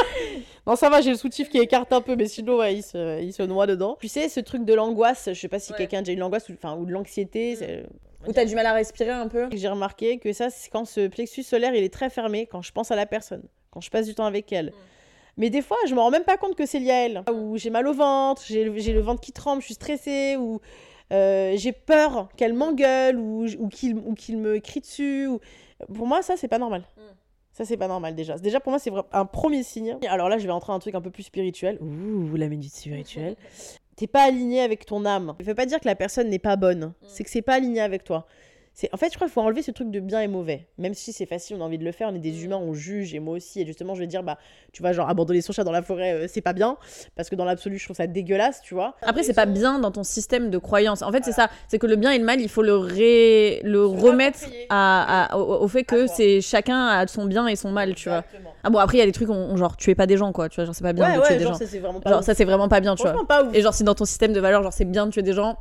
[0.67, 3.33] Non, ça va, j'ai le soutif qui écarte un peu, mais sinon, il, se, il
[3.33, 3.97] se noie dedans.
[4.01, 6.49] Tu sais, ce truc de l'angoisse, je sais pas si quelqu'un a déjà eu l'angoisse
[6.49, 7.55] ou, enfin, ou de l'anxiété.
[7.55, 8.29] Mm.
[8.29, 11.07] Ou t'as du mal à respirer un peu J'ai remarqué que ça, c'est quand ce
[11.07, 14.07] plexus solaire, il est très fermé, quand je pense à la personne, quand je passe
[14.07, 14.67] du temps avec elle.
[14.67, 14.75] Mm.
[15.37, 17.23] Mais des fois, je me rends même pas compte que c'est lié à elle.
[17.33, 20.59] Ou j'ai mal au ventre, j'ai le ventre qui tremble, je suis stressée, ou euh,
[21.11, 25.27] j'ai peur qu'elle m'engueule, ou, ou qu'il me crie dessus.
[25.27, 25.41] Ou...
[25.95, 26.83] Pour moi, ça, c'est pas normal.
[26.97, 27.01] Mm.
[27.53, 28.37] Ça, c'est pas normal déjà.
[28.37, 29.97] Déjà, pour moi, c'est un premier signe.
[30.09, 31.79] Alors là, je vais entrer dans un truc un peu plus spirituel.
[31.81, 33.37] Ouh, la minute spirituelle.
[33.97, 35.35] T'es pas aligné avec ton âme.
[35.41, 36.87] Ça veut pas dire que la personne n'est pas bonne.
[36.87, 36.93] Mm.
[37.09, 38.27] C'est que c'est pas aligné avec toi.
[38.93, 40.69] En fait, je crois qu'il faut enlever ce truc de bien et mauvais.
[40.77, 42.45] Même si c'est facile, on a envie de le faire, on est des mm.
[42.45, 43.63] humains, on juge, et moi aussi.
[43.63, 44.37] Et justement, je vais dire, bah,
[44.73, 46.77] tu vois, genre, abandonner son chat dans la forêt, euh, c'est pas bien.
[47.15, 48.95] Parce que dans l'absolu, je trouve ça dégueulasse, tu vois.
[49.01, 51.01] Après, c'est pas bien dans ton système de croyance.
[51.01, 51.49] En fait, c'est ça.
[51.69, 53.61] C'est que le bien et le mal, il faut le, ré...
[53.65, 58.11] le remettre à, au, fait que c'est chacun a son bien et son mal, tu
[58.11, 58.25] vois.
[58.63, 60.51] Ah bon, après, il y a des trucs, on, genre, tuer pas des gens, quoi.
[60.51, 61.55] Tu vois, genre, c'est pas bien de tuer des gens.
[61.55, 63.49] Ça, c'est vraiment pas, genre, ça, c'est vraiment pas bien, tu vois.
[63.55, 65.57] Et genre, si dans ton système de valeurs, genre, c'est bien de tuer des gens,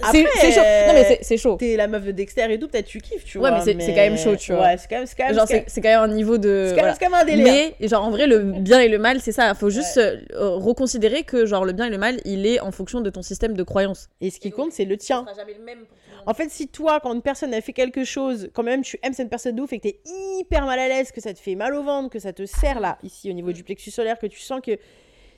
[0.00, 0.60] c'est chaud.
[0.60, 1.56] Non, mais c'est chaud.
[1.56, 3.50] T'es la meuf de Dexter et tout, peut-être tu kiffes, tu vois.
[3.50, 4.62] Ouais, mais c'est quand même chaud, tu vois.
[4.62, 6.72] Ouais, c'est quand, même, genre, c'est quand même un niveau de.
[6.74, 7.72] C'est quand, même un délire.
[7.80, 9.54] Mais, genre, en vrai, le bien et le mal, c'est ça.
[9.54, 13.00] Faut juste euh, reconsidérer que, genre, le bien et le mal, il est en fonction
[13.00, 14.08] de ton système de croyance.
[14.20, 15.26] Et ce qui compte, c'est le tien.
[15.36, 15.84] jamais le même
[16.26, 19.14] en fait, si toi, quand une personne a fait quelque chose, quand même tu aimes
[19.14, 20.00] cette personne de ouf et que t'es
[20.38, 22.80] hyper mal à l'aise, que ça te fait mal au ventre, que ça te serre
[22.80, 24.78] là, ici, au niveau du plexus solaire, que tu sens que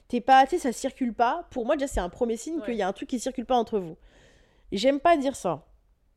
[0.08, 2.74] t'es pas, tu sais, ça circule pas, pour moi, déjà, c'est un premier signe qu'il
[2.74, 3.96] y a un truc qui circule pas entre vous.
[4.72, 5.64] J'aime pas dire ça.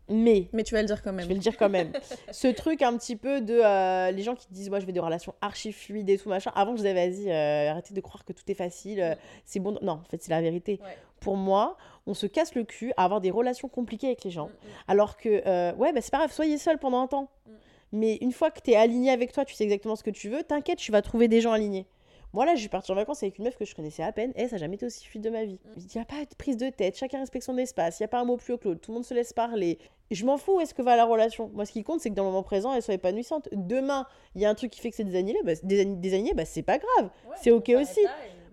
[0.10, 0.50] Mais.
[0.52, 1.24] Mais tu vas le dire quand même.
[1.24, 1.92] Je vais le dire quand même.
[2.32, 3.60] Ce truc un petit peu de.
[3.64, 6.52] Euh, les gens qui disent, moi, je veux des relations archi fluides et tout, machin.
[6.56, 9.02] Avant, je disais, vas-y, euh, arrêtez de croire que tout est facile.
[9.02, 9.78] Euh, c'est bon.
[9.82, 10.80] Non, en fait, c'est la vérité.
[11.20, 14.48] Pour moi, on se casse le cul à avoir des relations compliquées avec les gens.
[14.48, 14.72] Mm, mm.
[14.90, 17.30] Alors que, ouais, bah, c'est pas grave, soyez seul pendant un temps.
[17.46, 17.52] Mm.
[17.94, 20.28] Mais une fois que tu es aligné avec toi, tu sais exactement ce que tu
[20.28, 21.86] veux, t'inquiète, tu vas trouver des gens alignés.
[22.34, 24.34] Moi, là, je suis partie en vacances avec une meuf que je connaissais à peine,
[24.36, 25.60] et ça n'a jamais été aussi fluide de ma vie.
[25.78, 28.08] Il n'y a pas de prise de tête, chacun respecte son espace, il n'y a
[28.08, 29.78] pas un mot plus haut que l'autre, tout le monde se laisse parler.
[30.10, 31.52] Je m'en fous, est-ce que va la relation?
[31.54, 33.50] Moi, ce qui compte, c'est que dans le moment présent, elle soit épanouissante.
[33.52, 36.14] Demain, il y a un truc qui fait que c'est des années, bah, des, des
[36.16, 37.12] années, bah, c'est pas grave,
[37.42, 38.02] c'est ok aussi.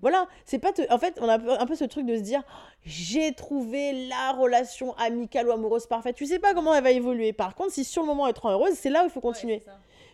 [0.03, 0.73] Voilà, c'est pas.
[0.89, 2.43] En fait, on a un peu ce truc de se dire
[2.85, 6.17] j'ai trouvé la relation amicale ou amoureuse parfaite.
[6.17, 7.35] Tu sais pas comment elle va évoluer.
[7.35, 9.21] Par contre, si sur le moment elle est trop heureuse, c'est là où il faut
[9.21, 9.63] continuer.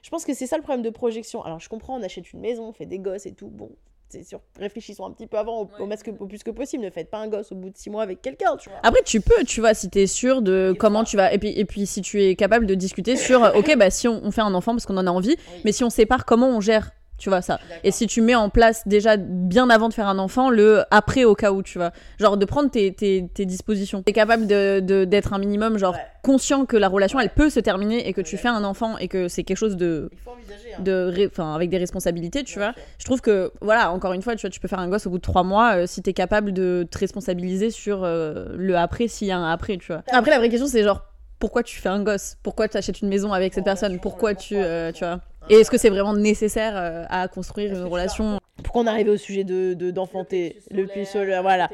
[0.06, 1.42] Je pense que c'est ça le problème de projection.
[1.42, 3.48] Alors, je comprends, on achète une maison, on fait des gosses et tout.
[3.48, 3.70] Bon,
[4.08, 6.84] c'est sûr, réfléchissons un petit peu avant, au, au, plus que possible.
[6.84, 9.42] Ne faites pas un gosse au bout de six mois avec quelqu'un, Après, tu peux,
[9.42, 11.34] tu vois, si t'es sûr de comment tu vas.
[11.34, 14.30] Et puis, et puis, si tu es capable de discuter sur, ok, bah, si on,
[14.30, 15.34] fait un enfant parce qu'on en a envie,
[15.64, 16.92] mais si on sépare, comment on gère?
[17.18, 17.58] Tu vois ça.
[17.84, 21.24] Et si tu mets en place déjà bien avant de faire un enfant le après
[21.24, 21.92] au cas où tu vois.
[22.18, 24.02] Genre de prendre tes, tes, tes dispositions.
[24.02, 28.08] T'es capable de d'être un minimum genre conscient que la relation elle peut se terminer
[28.08, 30.82] et que tu fais un enfant et que c'est quelque chose de Il faut hein.
[30.82, 32.74] de enfin avec des responsabilités tu vois.
[32.98, 35.10] je trouve que voilà encore une fois tu vois tu peux faire un gosse au
[35.10, 39.08] bout de trois mois euh, si t'es capable de te responsabiliser sur euh, le après
[39.08, 40.02] s'il y a un après tu vois.
[40.10, 41.02] Après la vraie question c'est genre
[41.38, 42.36] pourquoi tu fais un gosse?
[42.42, 44.00] Pourquoi tu achètes une maison avec cette personne?
[44.00, 45.20] Pourquoi tu, euh, tu vois?
[45.48, 49.16] Et est-ce que c'est vraiment nécessaire euh, à construire une relation Pourquoi on arrive au
[49.16, 51.68] sujet de d'enfanter le plus solaire, voilà.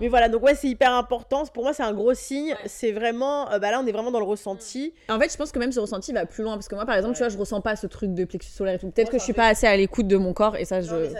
[0.00, 1.44] Mais voilà, donc ouais, c'est hyper important.
[1.46, 2.54] Pour moi, c'est un gros signe.
[2.66, 4.94] C'est vraiment, euh, bah là, on est vraiment dans le ressenti.
[5.08, 6.96] En fait, je pense que même ce ressenti va plus loin parce que moi, par
[6.96, 8.90] exemple, tu vois, je ressens pas ce truc de plexus solaire et tout.
[8.90, 10.88] Peut-être que je suis pas assez à l'écoute de mon corps et ça, je,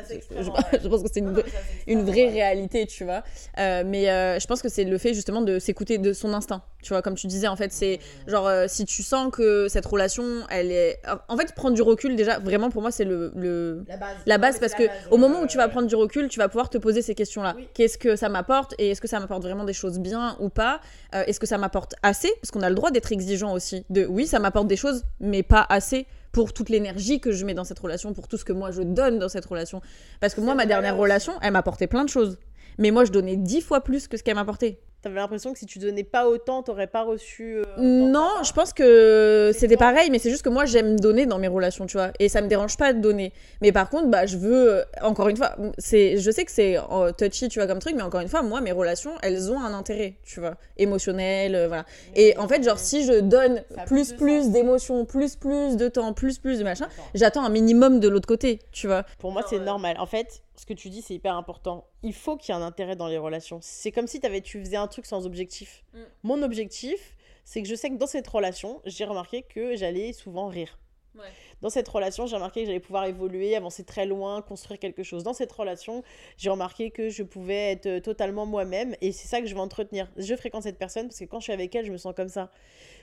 [0.82, 1.42] je, pense que c'est une,
[1.86, 3.22] une vraie réalité, tu vois.
[3.58, 4.06] Euh, mais
[4.40, 6.62] je pense que c'est le fait justement de s'écouter de son instinct.
[6.82, 10.24] Tu vois, comme tu disais, en fait, c'est genre si tu sens que cette relation,
[10.48, 11.00] elle est.
[11.28, 13.84] En fait, prendre du recul, déjà, vraiment pour moi, c'est le, le,
[14.26, 14.58] la base.
[14.58, 17.02] parce que au moment où tu vas prendre du recul, tu vas pouvoir te poser
[17.02, 17.54] ces questions-là.
[17.74, 20.80] Qu'est-ce que ça m'apporte et est-ce que ça m'apporte vraiment des choses bien ou pas?
[21.14, 22.30] Euh, Est-ce que ça m'apporte assez?
[22.40, 23.84] Parce qu'on a le droit d'être exigeant aussi.
[23.90, 27.54] De oui, ça m'apporte des choses, mais pas assez pour toute l'énergie que je mets
[27.54, 29.80] dans cette relation, pour tout ce que moi je donne dans cette relation.
[30.20, 32.38] Parce que moi, ma dernière relation, elle m'apportait plein de choses.
[32.78, 34.78] Mais moi, je donnais dix fois plus que ce qu'elle m'apportait.
[35.02, 37.56] T'avais l'impression que si tu donnais pas autant, t'aurais pas reçu.
[37.56, 41.38] euh, Non, je pense que c'était pareil, mais c'est juste que moi j'aime donner dans
[41.38, 43.32] mes relations, tu vois, et ça me dérange pas de donner.
[43.62, 46.76] Mais par contre, bah je veux, euh, encore une fois, c'est, je sais que c'est
[46.76, 49.58] euh, touchy, tu vois, comme truc, mais encore une fois, moi mes relations, elles ont
[49.60, 51.84] un intérêt, tu vois, émotionnel, euh, voilà.
[52.14, 56.38] Et en fait, genre si je donne plus plus d'émotions, plus plus de temps, plus
[56.38, 59.04] plus de machin, j'attends un minimum de l'autre côté, tu vois.
[59.18, 59.96] Pour moi, c'est euh, normal.
[59.98, 61.86] En fait, ce que tu dis, c'est hyper important.
[62.02, 63.60] Il faut qu'il y ait un intérêt dans les relations.
[63.62, 65.84] C'est comme si avais, tu faisais un truc sans objectif.
[65.94, 65.98] Mm.
[66.22, 70.48] Mon objectif, c'est que je sais que dans cette relation, j'ai remarqué que j'allais souvent
[70.48, 70.78] rire.
[71.16, 71.24] Ouais.
[71.60, 75.24] Dans cette relation, j'ai remarqué que j'allais pouvoir évoluer, avancer très loin, construire quelque chose.
[75.24, 76.02] Dans cette relation,
[76.36, 79.60] j'ai remarqué que je pouvais être euh, totalement moi-même et c'est ça que je veux
[79.60, 80.10] entretenir.
[80.16, 82.28] Je fréquente cette personne parce que quand je suis avec elle, je me sens comme
[82.28, 82.50] ça.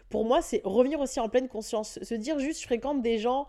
[0.10, 2.00] Pour moi, c'est revenir aussi en pleine conscience.
[2.02, 3.48] Se dire juste, je fréquente des gens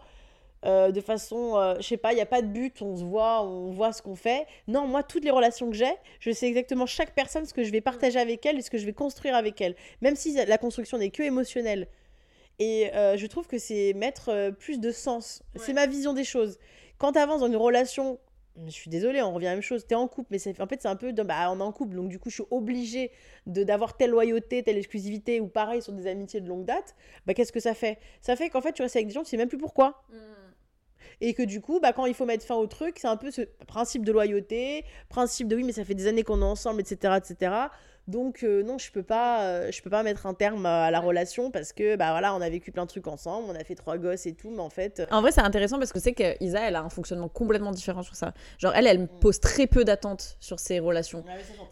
[0.64, 3.04] euh, de façon, euh, je sais pas, il n'y a pas de but, on se
[3.04, 4.46] voit, on voit ce qu'on fait.
[4.66, 7.70] Non, moi, toutes les relations que j'ai, je sais exactement chaque personne ce que je
[7.70, 9.76] vais partager avec elle et ce que je vais construire avec elle.
[10.00, 11.86] Même si la construction n'est que émotionnelle.
[12.58, 15.42] Et euh, je trouve que c'est mettre euh, plus de sens.
[15.54, 16.58] C'est ma vision des choses.
[16.98, 18.18] Quand tu avances dans une relation,
[18.66, 20.66] je suis désolée, on revient à la même chose, tu es en couple, mais en
[20.66, 22.44] fait, c'est un peu, de- bah, on est en couple, donc du coup, je suis
[22.50, 23.12] obligée
[23.46, 26.96] de d'avoir telle loyauté, telle exclusivité, ou pareil sur des amitiés de longue date.
[27.24, 28.00] Bah, qu'est-ce que ça fait?
[28.20, 30.02] Ça fait qu'en fait, tu restes avec des gens, tu sais même plus pourquoi.
[31.20, 33.30] Et que du coup, bah, quand il faut mettre fin au truc, c'est un peu
[33.30, 36.80] ce principe de loyauté, principe de oui, mais ça fait des années qu'on est ensemble,
[36.80, 37.14] etc.
[37.16, 37.52] etc.
[38.08, 40.98] Donc euh, non, je peux pas, euh, je peux pas mettre un terme à la
[40.98, 43.74] relation parce que bah voilà, on a vécu plein de trucs ensemble, on a fait
[43.74, 46.14] trois gosses et tout, mais en fait, euh, En vrai, c'est intéressant parce que c'est
[46.14, 48.32] que Isa, elle a un fonctionnement complètement différent sur ça.
[48.56, 51.22] Genre, elle, elle me pose très peu d'attentes sur ses relations.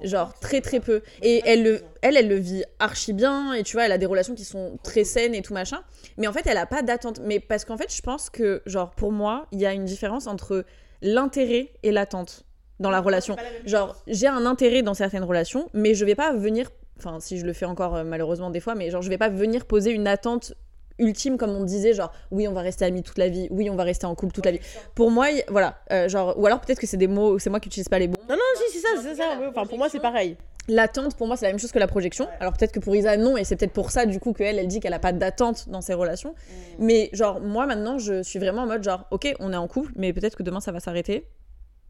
[0.02, 1.02] Genre, très très peu.
[1.22, 3.54] Et elle, le, elle, elle le vit archi bien.
[3.54, 5.80] Et tu vois, elle a des relations qui sont très saines et tout machin.
[6.18, 7.20] Mais en fait, elle a pas d'attente.
[7.24, 10.26] Mais parce qu'en fait, je pense que, genre, pour moi, il y a une différence
[10.26, 10.66] entre
[11.00, 12.45] l'intérêt et l'attente
[12.80, 13.36] dans la relation.
[13.64, 16.70] Genre, j'ai un intérêt dans certaines relations, mais je vais pas venir.
[16.98, 19.28] Enfin, si je le fais encore euh, malheureusement des fois, mais genre, je vais pas
[19.28, 20.54] venir poser une attente
[20.98, 23.76] ultime comme on disait genre oui on va rester amis toute la vie oui on
[23.76, 24.60] va rester en couple toute la vie
[24.94, 27.60] pour moi y- voilà euh, genre ou alors peut-être que c'est des mots c'est moi
[27.60, 29.38] qui utilise pas les bons non non, si c'est ça, c'est ça.
[29.50, 30.36] Enfin, pour moi, c'est pareil.
[30.68, 32.26] L'attente, pour moi, c'est la même chose que la projection.
[32.40, 34.66] Alors peut-être que pour Isa, non, et c'est peut-être pour ça, du coup, qu'elle, elle
[34.66, 36.34] dit qu'elle a pas d'attente dans ses relations.
[36.80, 39.92] Mais genre, moi, maintenant, je suis vraiment en mode genre, ok, on est en couple,
[39.96, 41.26] mais peut-être que demain, ça va s'arrêter.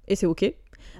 [0.09, 0.53] Et c'est ok.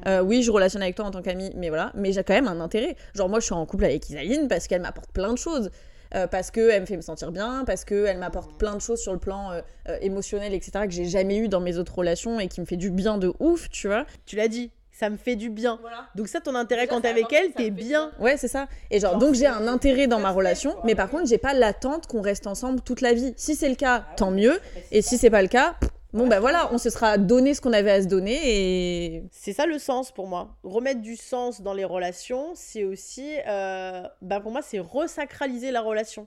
[0.07, 1.91] Euh, oui, je relationne avec toi en tant qu'amie, mais voilà.
[1.95, 2.97] Mais j'ai quand même un intérêt.
[3.15, 5.71] Genre, moi, je suis en couple avec Isaline parce qu'elle m'apporte plein de choses.
[6.15, 9.13] Euh, parce qu'elle me fait me sentir bien, parce qu'elle m'apporte plein de choses sur
[9.13, 12.61] le plan euh, émotionnel, etc., que j'ai jamais eu dans mes autres relations et qui
[12.61, 14.07] me fait du bien de ouf, tu vois.
[14.25, 15.79] Tu l'as dit, ça me fait du bien.
[15.81, 16.07] Voilà.
[16.15, 18.13] Donc ça, ton intérêt Déjà, quand t'es avec elle, t'es bien.
[18.21, 18.69] Ouais, c'est ça.
[18.93, 20.83] Et genre, Genre, donc j'ai un intérêt dans ma relation, quoi.
[20.85, 23.35] mais par contre, j'ai pas l'attente qu'on reste ensemble toute la vie.
[23.37, 24.61] Si c'est le cas, tant mieux.
[24.93, 25.75] Et si c'est pas le cas,
[26.17, 29.53] bon bah voilà, on se sera donné ce qu'on avait à se donner et C'est
[29.53, 30.57] ça le sens pour moi.
[30.65, 35.83] Remettre du sens dans les relations, c'est aussi, euh, bah pour moi, c'est resacraliser la
[35.83, 36.27] relation.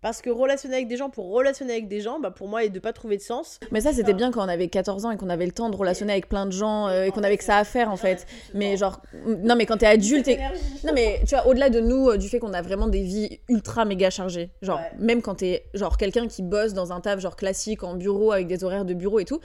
[0.00, 2.68] Parce que relationner avec des gens pour relationner avec des gens, bah pour moi, et
[2.68, 3.58] de pas trouver de sens.
[3.72, 5.76] Mais ça, c'était bien quand on avait 14 ans et qu'on avait le temps de
[5.76, 8.24] relationner avec plein de gens euh, et qu'on avait que ça à faire en fait.
[8.54, 10.38] Mais genre, non, mais quand t'es adulte et.
[10.84, 13.40] Non, mais tu vois, au-delà de nous, euh, du fait qu'on a vraiment des vies
[13.48, 14.92] ultra méga chargées, genre, Ouais.
[15.00, 18.46] même quand t'es genre quelqu'un qui bosse dans un taf genre classique en bureau avec
[18.46, 19.40] des horaires de bureau et tout,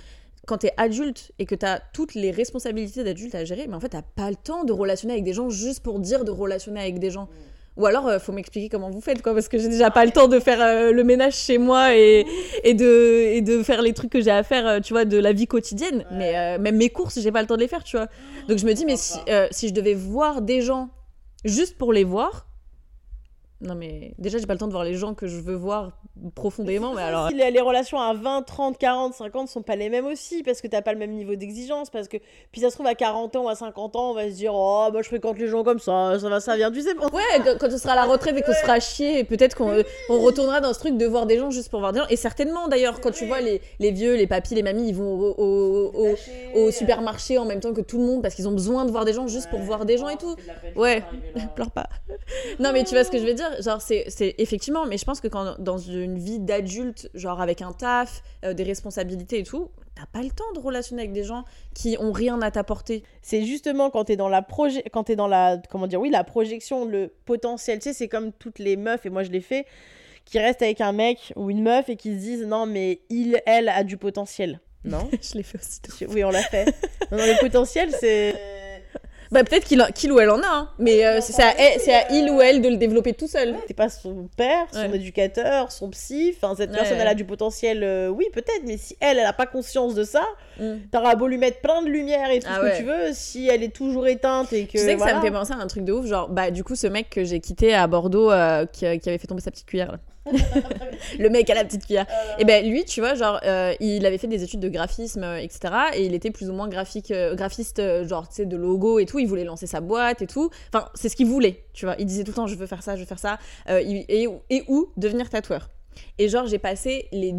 [0.45, 3.89] quand t'es adulte et que t'as toutes les responsabilités d'adulte à gérer, mais en fait,
[3.89, 6.99] t'as pas le temps de relationner avec des gens juste pour dire de relationner avec
[6.99, 7.28] des gens.
[7.76, 10.11] Ou alors, euh, faut m'expliquer comment vous faites, quoi, parce que j'ai déjà pas le
[10.11, 12.26] temps de faire euh, le ménage chez moi et,
[12.63, 15.17] et, de, et de faire les trucs que j'ai à faire, euh, tu vois, de
[15.17, 16.05] la vie quotidienne.
[16.11, 18.07] Mais euh, même mes courses, j'ai pas le temps de les faire, tu vois.
[18.47, 20.89] Donc je me dis, mais si, euh, si je devais voir des gens
[21.45, 22.45] juste pour les voir,
[23.64, 25.91] non mais déjà, j'ai pas le temps de voir les gens que je veux voir
[26.36, 27.30] profondément, mais alors.
[27.30, 30.68] Si les, relations à 20, 30, 40, 50 sont pas les mêmes aussi, parce que
[30.68, 32.18] t'as pas le même niveau d'exigence, parce que.
[32.51, 34.51] Puis ça se trouve, à 40 ans ou à 50 ans, on va se dire,
[34.53, 36.89] oh, bah je fréquente les gens comme ça, ça va, ça vient, tu sais.
[36.99, 39.70] on- Ouais, quand- on sera à la retraite et qu'on se fera chier, peut-être qu'on
[39.72, 42.07] euh, on retournera dans ce truc de voir des gens juste pour voir des gens.
[42.09, 45.14] Et certainement d'ailleurs, quand tu vois les, les vieux, les papis, les mamies, ils vont
[45.20, 45.91] au, au-
[46.55, 48.91] au- au supermarché en même temps que tout le monde parce qu'ils ont besoin de
[48.91, 50.36] voir des gens juste pour voir des gens et tout.
[50.76, 51.03] Ouais,
[51.55, 51.88] pleure pas.
[52.59, 55.06] Non, mais tu vois ce que je veux dire Genre, c'est c'est- effectivement, mais je
[55.06, 59.43] pense que quand dans une vie d'adulte, genre avec un taf, euh, des responsabilités et
[59.43, 61.43] tout, t'as pas le temps de relationner avec des gens
[61.76, 63.04] qui ont rien à t'apporter.
[63.22, 66.24] C'est justement quand t'es dans la projet, quand t'es dans la, comment dire, oui, la
[66.24, 67.80] projection, le potentiel.
[67.80, 69.66] Tu sais, c'est comme toutes les meufs, et moi je l'ai fait,
[70.26, 73.41] qui restent avec un mec ou une meuf et qui se disent, non, mais il,
[73.45, 74.60] elle a du potentiel.
[74.86, 75.10] Non?
[75.22, 75.80] Je l'ai fait aussi.
[76.08, 76.66] Oui, on l'a fait.
[77.10, 78.36] non, non, le potentiel, c'est.
[79.34, 80.69] Bah, peut-être qu'il qu'il ou elle en a, hein.
[80.79, 83.55] mais euh, c'est à, à il ou elle de le développer tout seul.
[83.67, 84.95] T'es pas son père, son Ouais.
[84.95, 86.34] éducateur, son psy.
[86.38, 86.77] Enfin, cette Ouais.
[86.77, 89.95] personne, elle a du potentiel, euh, oui, peut-être, mais si elle, elle a pas conscience
[89.95, 90.23] de ça,
[90.59, 90.73] Mm.
[90.91, 92.71] t'auras beau lui mettre plein de lumière et tout Ah ce ouais.
[92.73, 94.71] que tu veux, si elle est toujours éteinte et que.
[94.71, 96.63] Tu sais que ça me fait penser à un truc de ouf, genre, bah, du
[96.63, 99.49] coup, ce mec que j'ai quitté à Bordeaux, euh, qui, qui avait fait tomber sa
[99.49, 99.97] petite cuillère, là.
[101.19, 102.05] Le mec à la petite cuillère.
[102.39, 105.38] Et ben lui, tu vois, genre, euh, il avait fait des études de graphisme, euh,
[105.38, 105.74] etc.
[105.95, 108.99] Et il était plus ou moins graphique, euh, graphiste, euh, genre, tu sais, de logo
[108.99, 109.19] et tout.
[109.19, 110.49] Il voulait lancer sa boîte et tout.
[110.74, 111.95] Enfin, c'est ce qu'il voulait, tu vois.
[111.99, 113.38] Il disait tout le temps, je veux faire ça, je veux faire ça.
[113.69, 115.69] Euh, et, et où devenir tatoueur.
[116.17, 117.34] Et genre, j'ai passé les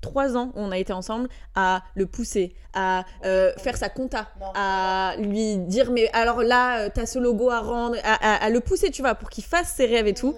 [0.00, 4.28] trois ans où on a été ensemble à le pousser, à euh, faire sa compta,
[4.40, 4.46] Non.
[4.54, 8.48] à lui dire, mais alors là, euh, t'as ce logo à rendre, à, à- à
[8.48, 10.34] le pousser, tu vois, pour qu'il fasse ses rêves et tout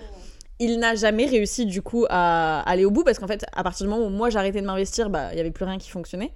[0.62, 3.86] il n'a jamais réussi du coup à aller au bout parce qu'en fait à partir
[3.86, 6.32] du moment où moi arrêté de m'investir bah il y avait plus rien qui fonctionnait.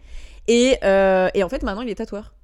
[0.48, 2.34] Et, euh, et en fait maintenant il est tatoueur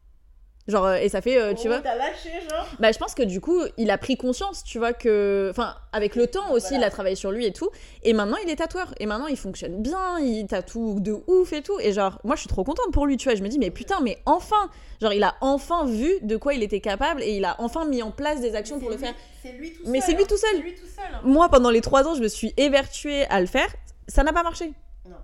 [0.72, 3.14] genre euh, et ça fait euh, tu Oh, vois T'as lâché, genre bah je pense
[3.14, 6.70] que du coup il a pris conscience tu vois que enfin avec le temps aussi
[6.70, 6.78] Voilà.
[6.78, 7.70] il a travaillé sur lui et tout
[8.02, 11.62] et maintenant il est tatoueur et maintenant il fonctionne bien il tatoue de ouf et
[11.62, 13.58] tout et genre moi je suis trop contente pour lui tu vois je me dis
[13.60, 14.68] mais putain mais enfin
[15.00, 18.02] genre il a enfin vu de quoi il était capable et il a enfin mis
[18.02, 20.60] en place des actions pour le faire C'est lui tout Mais c'est lui tout seul.
[20.60, 21.04] lui tout seul.
[21.24, 23.66] moi, pendant les trois ans, je me suis évertuée à le faire.
[24.08, 24.72] Ça n'a pas marché.
[25.08, 25.16] Non.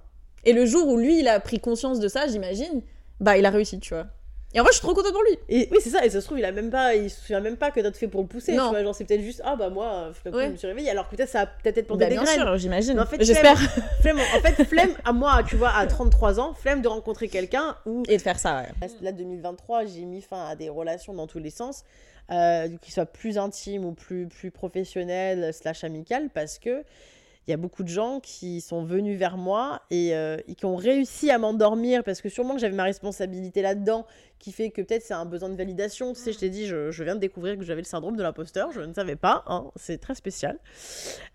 [0.45, 2.83] Et le jour où lui, il a pris conscience de ça, j'imagine,
[3.21, 4.07] bah, il a réussi, tu vois.
[4.55, 5.39] Et en vrai, je suis trop contente pour lui.
[5.51, 7.41] Et oui, c'est ça, et ça se trouve, il a même pas, il se souvient
[7.41, 8.53] même pas que t'as fait pour le pousser.
[8.55, 8.65] Non.
[8.65, 10.47] Tu vois, genre, c'est peut-être juste, ah bah moi, Ouais.
[10.47, 12.41] je me suis réveillée, alors que peut-être ça a peut-être planté Bah, des bien graines.
[12.41, 12.99] sûr, j'imagine.
[12.99, 13.59] En fait, J'espère.
[14.01, 17.77] Flemme, en fait, flemme à moi, tu vois, à 33 ans, flemme de rencontrer quelqu'un
[17.85, 18.89] où Et de faire ça, ouais.
[19.03, 21.85] Là, 2023, j'ai mis fin à des relations dans tous les sens,
[22.31, 26.85] euh, qui soient plus intimes ou plus, plus professionnelles, slash amicales, parce que
[27.49, 30.67] il y a beaucoup de gens qui sont venus vers moi et, euh, et qui
[30.67, 34.05] ont réussi à m'endormir parce que sûrement que j'avais ma responsabilité là-dedans
[34.39, 36.13] qui fait que peut-être c'est un besoin de validation.
[36.13, 38.23] Tu sais, je t'ai dit, je, je viens de découvrir que j'avais le syndrome de
[38.23, 40.59] l'imposteur, je ne savais pas, hein, c'est très spécial.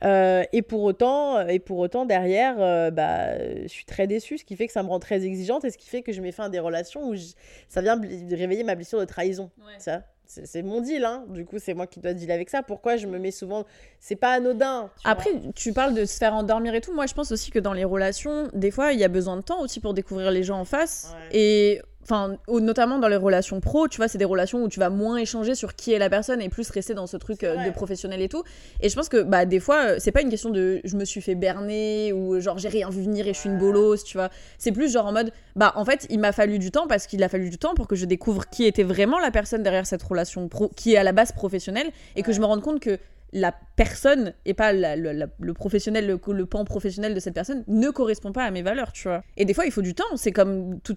[0.03, 4.45] Euh, et pour autant, et pour autant derrière, euh, bah, je suis très déçue, ce
[4.45, 6.31] qui fait que ça me rend très exigeante et ce qui fait que je mets
[6.31, 7.33] fin à des relations où je-
[7.67, 9.49] ça vient réveiller ma blessure de trahison.
[9.79, 11.25] Ça, c'est mon deal, hein.
[11.29, 12.63] Du coup, c'est moi qui dois deal avec ça.
[12.63, 13.65] Pourquoi je me mets souvent,
[13.99, 14.89] c'est pas anodin.
[15.01, 15.51] tu Après, vois.
[15.53, 16.93] tu parles de se faire endormir et tout.
[16.93, 19.41] Moi, je pense aussi que dans les relations, des fois, il y a besoin de
[19.41, 21.13] temps aussi pour découvrir les gens en face.
[21.13, 21.37] Ouais.
[21.37, 24.89] Et enfin, notamment dans les relations pro, tu vois, c'est des relations où tu vas
[24.89, 27.71] moins échanger sur qui est la personne et plus rester dans ce truc euh, de
[27.71, 28.43] professionnel et tout.
[28.81, 31.05] Et je pense que bah des fois, euh, c'est pas une question de je me
[31.05, 34.17] suis fait berner ou genre j'ai rien vu venir et je suis une bolosse, tu
[34.17, 34.29] vois.
[34.57, 37.23] C'est plus genre en mode bah en fait, il m'a fallu du temps parce qu'il
[37.23, 40.03] a fallu du temps pour que je découvre qui était vraiment la personne derrière cette
[40.03, 42.99] relation pro qui est à la base professionnelle et que je me rende compte que
[43.33, 47.33] la personne et pas la- le, la- le professionnel, le, le pan professionnel de cette
[47.33, 49.23] personne ne correspond pas à mes valeurs, tu vois.
[49.37, 50.15] Et des fois, il faut du temps.
[50.15, 50.95] C'est comme tout-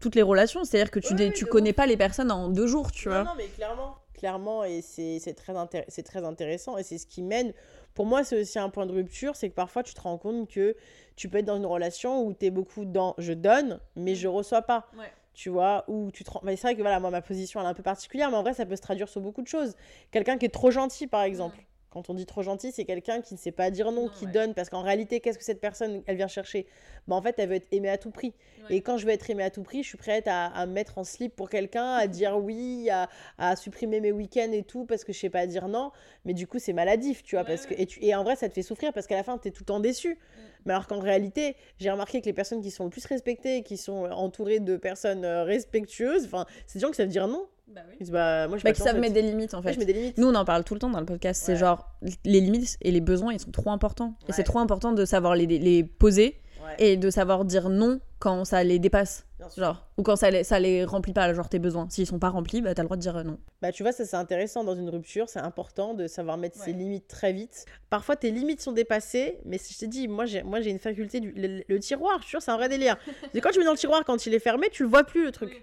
[0.00, 0.64] toutes les relations.
[0.64, 3.24] C'est-à-dire que tu, Ouais, tu connais pas les personnes en deux jours, tu non, vois.
[3.24, 5.54] non, mais clairement, clairement, et c'est très,
[5.88, 7.52] c'est très intéressant et c'est ce qui mène.
[7.94, 10.48] Pour moi, c'est aussi un point de rupture, c'est que parfois tu te rends compte
[10.50, 10.76] que
[11.16, 14.26] tu peux être dans une relation où tu es beaucoup dans je donne, mais je
[14.28, 14.86] reçois pas.
[14.96, 15.10] Ouais.
[15.34, 17.74] Tu vois, où tu te C'est vrai que voilà, moi, ma position elle est un
[17.74, 19.76] peu particulière, mais en vrai, ça peut se traduire sur beaucoup de choses.
[20.10, 21.56] Quelqu'un qui est trop gentil, par exemple.
[21.90, 24.26] Quand on dit trop gentil, c'est quelqu'un qui ne sait pas dire non, Non, qui
[24.26, 24.30] ouais.
[24.32, 26.66] donne, parce qu'en réalité, qu'est-ce que cette personne, elle vient chercher?
[27.06, 28.34] Bah, En fait, elle veut être aimée à tout prix.
[28.68, 28.76] Ouais.
[28.76, 30.72] Et quand je veux être aimée à tout prix, je suis prête à, à me
[30.72, 33.08] mettre en slip pour quelqu'un, à dire oui, à,
[33.38, 35.90] à supprimer mes week-ends et tout, parce que je sais pas dire non.
[36.26, 37.42] Mais du coup, c'est maladif, tu vois.
[37.44, 37.80] Ouais, parce que, ouais.
[37.82, 39.50] et, tu- et en vrai, ça te fait souffrir parce qu'à la fin, tu es
[39.50, 40.18] tout le temps déçu.
[40.66, 43.78] Mais alors qu'en réalité, j'ai remarqué que les personnes qui sont le plus respectées, qui
[43.78, 47.46] sont entourées de personnes euh, respectueuses, enfin, c'est des gens qui savent dire non.
[47.74, 47.94] Bah oui.
[48.00, 49.72] Ils disent, bah, moi, je Bah, qui savent mettre des limites, en Ouais, fait.
[49.74, 50.18] je mets des limites.
[50.18, 51.42] Nous, on en parle tout le temps dans le podcast.
[51.44, 51.58] C'est Ouais.
[51.58, 51.90] genre,
[52.24, 54.14] les limites et les besoins, ils sont trop importants.
[54.28, 54.44] Et c'est Ouais.
[54.44, 58.64] trop important de savoir les, les poser Ouais, et de savoir dire non quand ça
[58.64, 59.24] les dépasse.
[59.56, 61.86] Genre, ou quand ça les, ça les remplit pas, genre tes besoins.
[61.88, 63.38] S'ils sont pas remplis, bah t'as le droit de dire euh, non.
[63.62, 66.72] Bah, tu vois, ça c'est intéressant dans une rupture, c'est important de savoir mettre ses
[66.72, 66.76] Ouais.
[66.76, 67.64] limites très vite.
[67.88, 70.80] Parfois tes limites sont dépassées, mais si je t'ai dit, moi j'ai, moi j'ai une
[70.80, 72.96] faculté du le, le tiroir, je suis sûre, c'est un vrai délire.
[73.32, 75.24] C'est quand tu mets dans le tiroir, quand il est fermé, tu le vois plus
[75.24, 75.50] le truc.
[75.50, 75.62] Oui,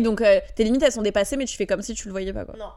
[0.00, 2.32] donc euh, tes limites elles sont dépassées, mais tu fais comme si tu le voyais
[2.32, 2.54] pas quoi.
[2.58, 2.70] Non.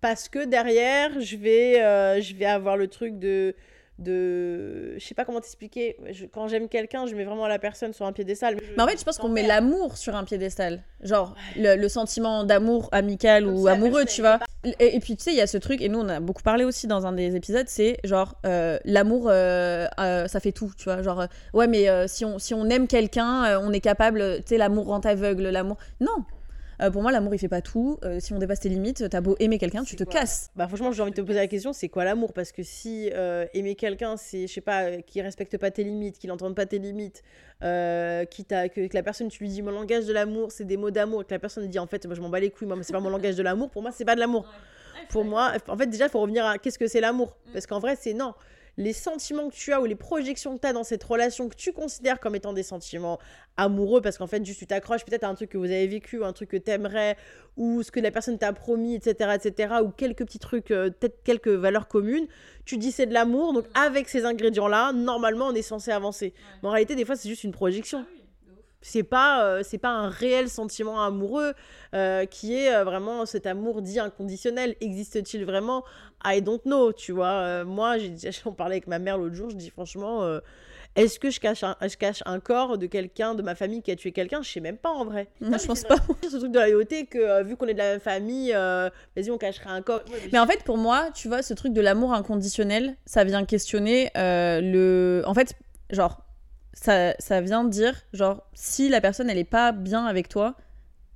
[0.00, 3.54] Parce que derrière, je vais, euh, je vais avoir le truc de.
[3.98, 4.98] de...
[4.98, 5.96] Je sais pas comment t'expliquer.
[6.12, 8.56] Je- Quand j'aime quelqu'un, je mets vraiment la personne sur un piédestal.
[8.76, 10.82] Mais en fait, je pense qu'on met l'amour sur un piédestal.
[11.02, 14.40] Genre, le, le sentiment d'amour amical Comme ou amoureux, tu vois.
[14.64, 16.42] Et, et puis, tu sais, il y a ce truc, et nous, on a beaucoup
[16.42, 20.72] parlé aussi dans un des épisodes, c'est genre, euh, l'amour, euh, euh, ça fait tout,
[20.76, 21.02] tu vois.
[21.02, 24.86] Genre, ouais, mais si, on, si on aime quelqu'un, on est capable, tu sais, l'amour
[24.86, 25.76] rend aveugle, l'amour.
[26.00, 26.24] Non!
[26.80, 27.98] Euh, pour moi, l'amour, il fait pas tout.
[28.04, 30.50] Euh, si on dépasse tes limites, t'as beau aimer quelqu'un, tu te casses.
[30.56, 32.32] Bah franchement, j'ai envie de te poser la question, c'est quoi l'amour?
[32.32, 36.18] Parce que si euh, aimer quelqu'un, c'est, je sais pas, qui respecte pas tes limites,
[36.18, 37.22] qui n'entende pas tes limites,
[37.60, 40.90] qui que, que, la personne, tu lui dis mon langage de l'amour, c'est des mots
[40.90, 42.76] d'amour, et que la personne dit en fait, moi je m'en bats les couilles, moi
[42.82, 44.46] c'est pas mon langage de l'amour, pour moi c'est pas de l'amour.
[45.08, 47.36] Pour moi, en fait, déjà, il faut revenir à qu'est-ce que c'est l'amour?
[47.46, 47.52] Mm.
[47.52, 48.34] Parce qu'en vrai, c'est non
[48.76, 51.56] les sentiments que tu as ou les projections que tu as dans cette relation que
[51.56, 53.18] tu considères comme étant des sentiments
[53.56, 56.18] amoureux parce qu'en fait juste tu t'accroches peut-être à un truc que vous avez vécu
[56.18, 57.16] ou un truc que t'aimerais
[57.56, 61.22] ou ce que la personne t'a promis etc etc ou quelques petits trucs euh, peut-être
[61.22, 62.26] quelques valeurs communes
[62.64, 66.32] tu dis c'est de l'amour donc avec ces ingrédients là normalement on est censé avancer.
[66.62, 68.04] Mais en réalité des fois c'est juste une projection.
[68.08, 68.23] Ah
[68.84, 71.54] c'est pas euh, c'est pas un réel sentiment amoureux
[71.94, 75.84] euh, qui est euh, vraiment cet amour dit inconditionnel existe-t-il vraiment?
[76.22, 77.96] I don't know tu vois moi
[78.44, 80.38] j'en parlais avec ma mère l'autre jour je dis franchement
[80.96, 83.90] est-ce que je cache, un, je cache un corps de quelqu'un de ma famille qui
[83.90, 84.42] a tué quelqu'un?
[84.42, 85.26] Je sais même pas en vrai.
[85.40, 85.96] Non, je pense pas.
[86.30, 89.36] Ce truc de la loyauté que vu qu'on est de la même famille, vas-y, on
[89.36, 90.02] cacherait un corps.
[90.32, 94.12] mais, en fait, pour moi, tu vois, ce truc de l'amour inconditionnel, ça vient questionner
[94.14, 95.24] le.
[95.26, 95.54] En fait,
[95.90, 96.24] genre,
[96.74, 100.54] ça, ça vient dire, genre, si la personne, elle est pas bien avec toi,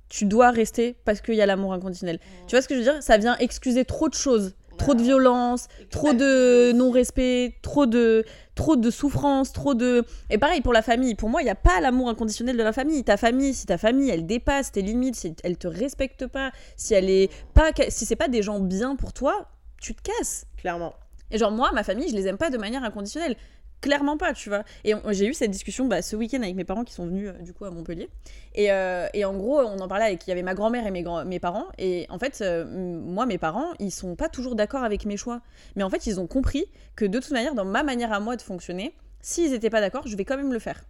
[0.09, 2.15] tu dois rester parce qu'il y a l'amour inconditionnel.
[2.15, 2.47] Mmh.
[2.47, 3.03] Tu vois ce que je veux dire?
[3.03, 4.55] Ça vient excuser trop de choses.
[4.77, 8.23] Trop de violence, trop de non-respect, trop de,
[8.55, 10.05] trop de souffrance, trop de...
[10.29, 11.15] Et pareil pour la famille.
[11.15, 13.03] Pour moi, il n'y a pas l'amour inconditionnel de la famille.
[13.03, 16.93] Ta famille, si ta famille, elle dépasse tes limites, si elle te respecte pas, si
[16.93, 17.71] elle est pas...
[17.89, 19.49] Si c'est pas des gens bien pour toi,
[19.81, 20.45] tu te casses.
[20.55, 20.93] Clairement.
[21.29, 23.35] Et genre, moi, ma famille, je les aime pas de manière inconditionnelle
[23.81, 24.63] clairement pas, tu vois.
[24.83, 27.43] Et j'ai eu cette discussion bah, ce week-end avec mes parents qui sont venus euh,
[27.43, 28.09] du coup à Montpellier.
[28.55, 30.91] Et, euh, et, en gros, on en parlait avec, il y avait ma grand-mère et
[30.91, 31.65] mes, mes parents.
[31.77, 35.41] Et en fait, euh, moi, mes parents, ils sont pas toujours d'accord avec mes choix.
[35.75, 36.65] Mais en fait, ils ont compris
[36.95, 40.07] que de toute manière, dans ma manière à moi de fonctionner, s'ils étaient pas d'accord,
[40.07, 40.83] je vais quand même le faire.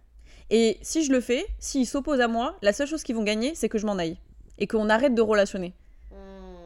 [0.50, 3.54] Et si je le fais, s'ils s'opposent à moi, la seule chose qu'ils vont gagner,
[3.54, 4.18] c'est que je m'en aille.
[4.58, 5.74] Et qu'on arrête de relationner.
[6.10, 6.14] Hmm.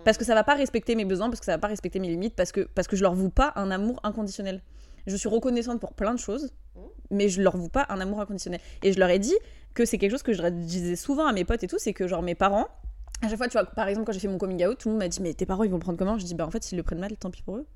[0.05, 2.09] Parce que ça va pas respecter mes besoins, parce que ça va pas respecter mes
[2.09, 4.63] limites, parce que, parce que je leur voue pas un amour inconditionnel.
[5.07, 6.81] Je suis reconnaissante pour plein de choses, mmh.
[7.11, 8.61] mais je leur voue pas un amour inconditionnel.
[8.83, 9.37] Et je leur ai dit
[9.75, 12.07] que c'est quelque chose que je disais souvent à mes potes et tout, c'est que
[12.07, 12.69] genre mes parents,
[13.23, 14.95] à chaque fois, tu vois, par exemple, quand j'ai fait mon coming out, tout le
[14.95, 16.19] monde m'a dit, mais tes parents, ils vont le prendre comment?
[16.19, 17.67] Je dis, bah en fait, s'ils le prennent mal, tant pis pour eux.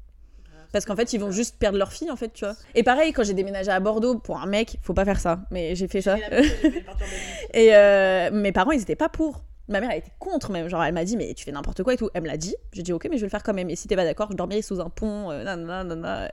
[0.72, 2.54] Parce qu'en fait, ils vont juste perdre leur fille, en fait, tu vois.
[2.74, 5.40] Et pareil, quand j'ai déménagé à Bordeaux, pour un mec, faut pas faire ça.
[5.50, 6.18] Mais j'ai fait ça.
[7.54, 9.42] et euh, mes parents, ils étaient pas pour.
[9.68, 10.68] Ma mère, elle était contre même.
[10.68, 12.10] Genre, elle m'a dit, mais tu fais n'importe quoi et tout.
[12.12, 12.54] Elle me l'a dit.
[12.72, 13.70] J'ai dit, ok, mais je vais le faire quand même.
[13.70, 15.30] Et si t'es pas d'accord, je dormirai sous un pont.
[15.30, 16.30] Euh, nanana,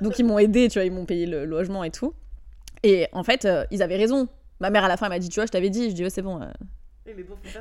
[0.00, 2.14] Donc, ils m'ont aidé, tu vois, ils m'ont payé le logement et tout.
[2.82, 4.28] Et en fait, euh, ils avaient raison.
[4.60, 5.90] Ma mère, à la fin, elle m'a dit, tu vois, je t'avais dit.
[5.90, 6.40] Je dis, oh, c'est bon.
[6.40, 6.46] Euh,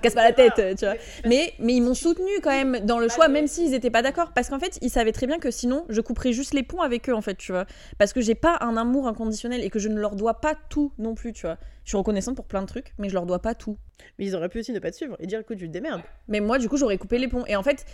[0.01, 0.95] casse pas la tête, tu vois.
[1.26, 4.32] Mais, mais ils m'ont soutenu quand même dans le choix, même s'ils étaient pas d'accord.
[4.34, 7.09] Parce qu'en fait, ils savaient très bien que sinon, je couperais juste les ponts avec
[7.09, 7.66] eux, en fait, tu vois.
[7.97, 10.93] Parce que j'ai pas un amour inconditionnel et que je ne leur dois pas tout
[10.97, 11.57] non plus, tu vois.
[11.84, 13.78] Je suis reconnaissante pour plein de trucs, mais je leur dois pas tout.
[14.20, 16.01] Mais ils auraient pu aussi ne pas te suivre et dire, écoute, tu te démerdes.
[16.28, 17.45] Mais moi, du coup, j'aurais coupé les ponts.
[17.47, 17.86] Et en fait,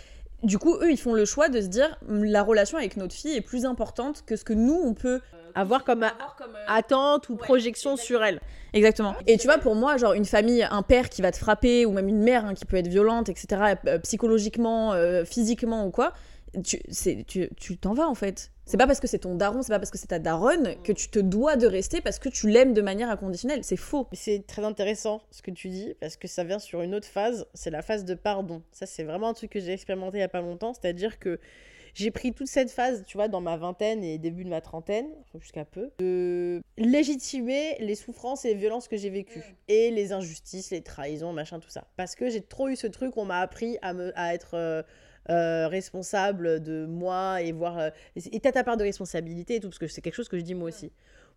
[0.42, 3.34] du coup, eux, ils font le choix de se dire la relation avec notre fille
[3.34, 5.20] est plus importante que ce que nous, on peut
[5.54, 6.08] avoir comme, euh,
[6.68, 8.40] attente ou projection sur elle.
[8.72, 9.14] Exactement.
[9.26, 11.92] Et tu vois, pour moi, genre une famille, un père qui va te frapper, ou
[11.92, 16.12] même une mère hein, qui peut être violente, etc., euh, psychologiquement, euh, physiquement ou quoi,
[16.62, 18.50] tu t'en vas en fait.
[18.64, 20.92] C'est pas parce que c'est ton daron, c'est pas parce que c'est ta daronne que
[20.92, 23.64] tu te dois de rester parce que tu l'aimes de manière inconditionnelle.
[23.64, 24.06] C'est faux.
[24.12, 27.46] C'est très intéressant ce que tu dis parce que ça vient sur une autre phase,
[27.54, 28.62] c'est la phase de pardon.
[28.72, 31.40] Ça, c'est vraiment un truc que j'ai expérimenté il y a pas longtemps, c'est-à-dire que
[31.94, 35.08] j'ai pris toute cette phase, tu vois, dans ma vingtaine et début de ma trentaine,
[35.40, 39.38] jusqu'à peu, de légitimer les souffrances et les violences que j'ai vécues.
[39.38, 39.54] Mm.
[39.68, 41.88] Et les injustices, les trahisons, machin, tout ça.
[41.96, 44.54] Parce que j'ai trop eu ce truc, on m'a appris à, me, à être...
[44.54, 44.82] Euh,
[45.30, 47.78] euh, responsable de moi et voir.
[47.78, 50.38] Euh, et t'as ta part de responsabilité et tout, parce que c'est quelque chose que
[50.38, 50.92] je dis moi aussi.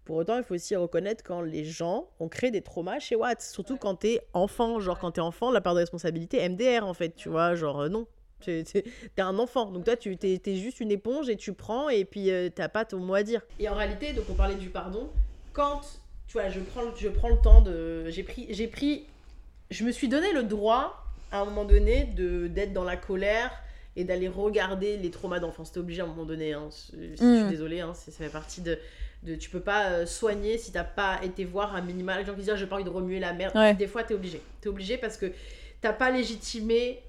[0.06, 3.42] Pour autant, il faut aussi reconnaître quand les gens ont créé des traumas chez Watts,
[3.42, 4.80] surtout quand t'es enfant.
[4.80, 7.90] Genre, quand t'es enfant, la part de responsabilité, MDR en fait, tu vois, genre, euh,
[7.90, 8.08] non.
[8.44, 8.64] T'es
[9.20, 12.70] un enfant, donc toi tu t'es juste une éponge et tu prends et puis t'as
[12.70, 13.42] pas ton mot à dire.
[13.60, 15.12] Et en réalité, donc on parlait du pardon,
[15.54, 15.82] quand
[16.32, 19.06] tu vois, je prends, je prends le temps de, j'ai pris, j'ai pris,
[19.70, 23.52] je me suis donné le droit à un moment donné d'être dans la colère,
[23.96, 25.72] et d'aller regarder les traumas d'enfance.
[25.72, 26.70] T'es obligé à un moment donné, hein.
[26.94, 27.50] je, suis mm.
[27.50, 28.78] désolée, hein, ça fait partie de,
[29.24, 29.36] de...
[29.36, 32.20] Tu peux pas euh, soigner si t'as pas été voir un minimal.
[32.20, 33.78] Les gens qui disent ah, j'ai pas envie de remuer la merde.
[33.78, 34.42] Des fois, t'es obligé.
[34.62, 35.32] T'es obligé parce que
[35.82, 37.04] t'as pas légitimé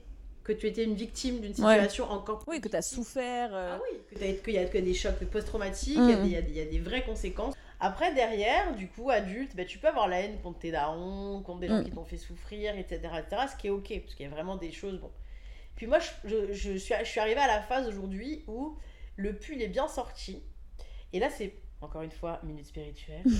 [0.44, 3.54] que tu étais une victime d'une situation encore Oui, que tu as souffert.
[3.54, 3.76] Euh.
[3.76, 3.98] Ah oui,
[4.42, 7.54] qu'il y, a des chocs post-traumatiques, il y, y, a des vraies conséquences.
[7.78, 11.60] Après, derrière, du coup, adulte, bah, tu peux avoir la haine contre tes darons, contre
[11.60, 11.84] des gens mm.
[11.84, 13.42] qui t'ont fait souffrir, etc., etc.
[13.50, 15.00] Ce qui est ok, parce qu'il y a vraiment des choses.
[15.00, 15.10] Bon,
[15.76, 18.76] puis moi, je, je, suis, je suis arrivée à la phase aujourd'hui où
[19.16, 20.42] le pull est bien sorti.
[21.12, 23.22] Et là, c'est encore une fois, minute spirituelle.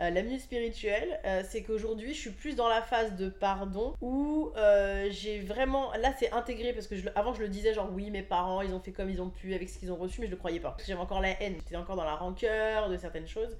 [0.00, 3.92] Euh, la minute spirituelle, euh, c'est qu'aujourd'hui, je suis plus dans la phase de pardon
[4.00, 5.92] où euh, j'ai vraiment.
[5.92, 8.72] Là, c'est intégré parce que je, avant, je le disais, genre, oui, mes parents, ils
[8.72, 10.60] ont fait comme ils ont pu avec ce qu'ils ont reçu, mais je le croyais
[10.60, 10.78] pas.
[10.86, 13.54] J'avais encore la haine, j'étais encore dans la rancœur de certaines choses.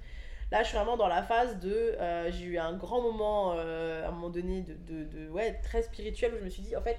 [0.51, 1.95] Là, je suis vraiment dans la phase de.
[2.31, 6.33] j'ai eu un grand moment, à un moment donné, de, de, de, ouais, très spirituel
[6.33, 6.97] où je me suis dit, en fait,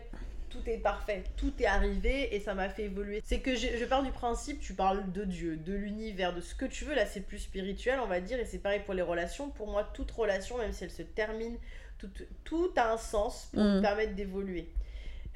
[0.55, 3.21] tout est parfait, tout est arrivé et ça m'a fait évoluer.
[3.25, 6.55] C'est que je, je, pars du principe, tu parles de Dieu, de l'univers, de ce
[6.55, 9.03] que tu veux, là c'est plus spirituel on va dire, et c'est pareil pour les
[9.03, 9.51] relations.
[9.51, 11.57] Pour moi, toute relation, même si elle se termine,
[11.99, 12.11] tout,
[12.45, 13.83] tout a un sens pour nous mm.
[13.83, 14.71] permettre d'évoluer.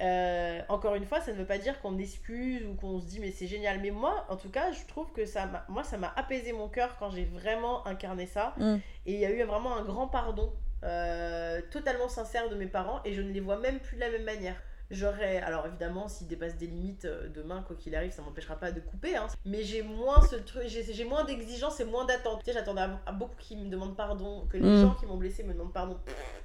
[0.00, 3.18] Euh, encore une fois, ça ne veut pas dire qu'on excuse ou qu'on se dit
[3.18, 3.80] mais c'est génial.
[3.80, 6.68] Mais moi, en tout cas, je trouve que ça m'a, moi, ça m'a apaisé mon
[6.68, 8.54] cœur quand j'ai vraiment incarné ça.
[8.58, 8.76] Mm.
[9.06, 10.52] Et il y a eu vraiment un grand pardon
[10.84, 14.10] euh, totalement sincère de mes parents et je ne les vois même plus de la
[14.10, 14.62] même manière.
[14.90, 18.72] J'aurais, alors évidemment, s'il dépasse des limites euh, demain, quoi qu'il arrive, ça m'empêchera pas
[18.72, 19.16] de couper.
[19.16, 19.26] Hein.
[19.44, 22.38] Mais j'ai moins ce truc, j'ai moins d'exigence et moins d'attente.
[22.38, 24.80] Tu sais, j'attendais à, beaucoup qui me demandent pardon, que les mm.
[24.80, 25.98] gens qui m'ont blessé me demandent pardon.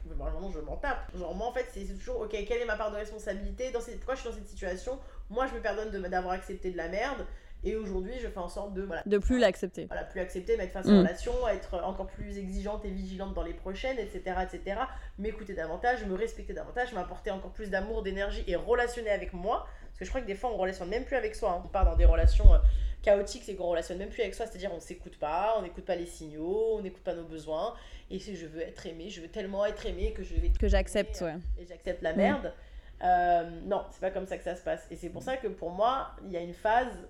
[0.05, 1.09] vraiment, je m'en tape.
[1.17, 3.97] Genre, moi, en fait, c'est toujours, ok, quelle est ma part de responsabilité dans cette,
[3.99, 4.99] Pourquoi je suis dans cette situation?
[5.29, 7.25] Moi, je me pardonne d'avoir accepté de la merde.
[7.65, 8.81] Et aujourd'hui, je fais en sorte de.
[8.81, 9.85] Voilà, de plus l'accepter.
[9.85, 10.99] Voilà, plus accepter, mettre face en mm.
[10.99, 14.35] relation, être encore plus exigeante et vigilante dans les prochaines, etc.
[14.43, 14.81] etc.
[15.17, 19.67] M'écouter davantage, me respecter davantage, m'apporter encore plus d'amour, d'énergie et relationner avec moi.
[19.87, 21.51] Parce que je crois que des fois, on relationne même plus avec soi.
[21.51, 21.61] Hein.
[21.65, 22.57] On part dans des relations euh,
[23.01, 24.45] chaotiques, c'est qu'on relationne même plus avec soi.
[24.45, 27.75] C'est-à-dire, on s'écoute pas, on n'écoute pas les signaux, on n'écoute pas nos besoins.
[28.11, 30.49] Et si je veux être aimé, je veux tellement être aimé que je vais.
[30.49, 31.35] Que j'accepte, ouais.
[31.57, 32.53] Et j'accepte la merde.
[33.03, 34.85] Euh, non, c'est pas comme ça que ça se passe.
[34.89, 37.07] Et c'est pour ça que pour moi, il y a une phase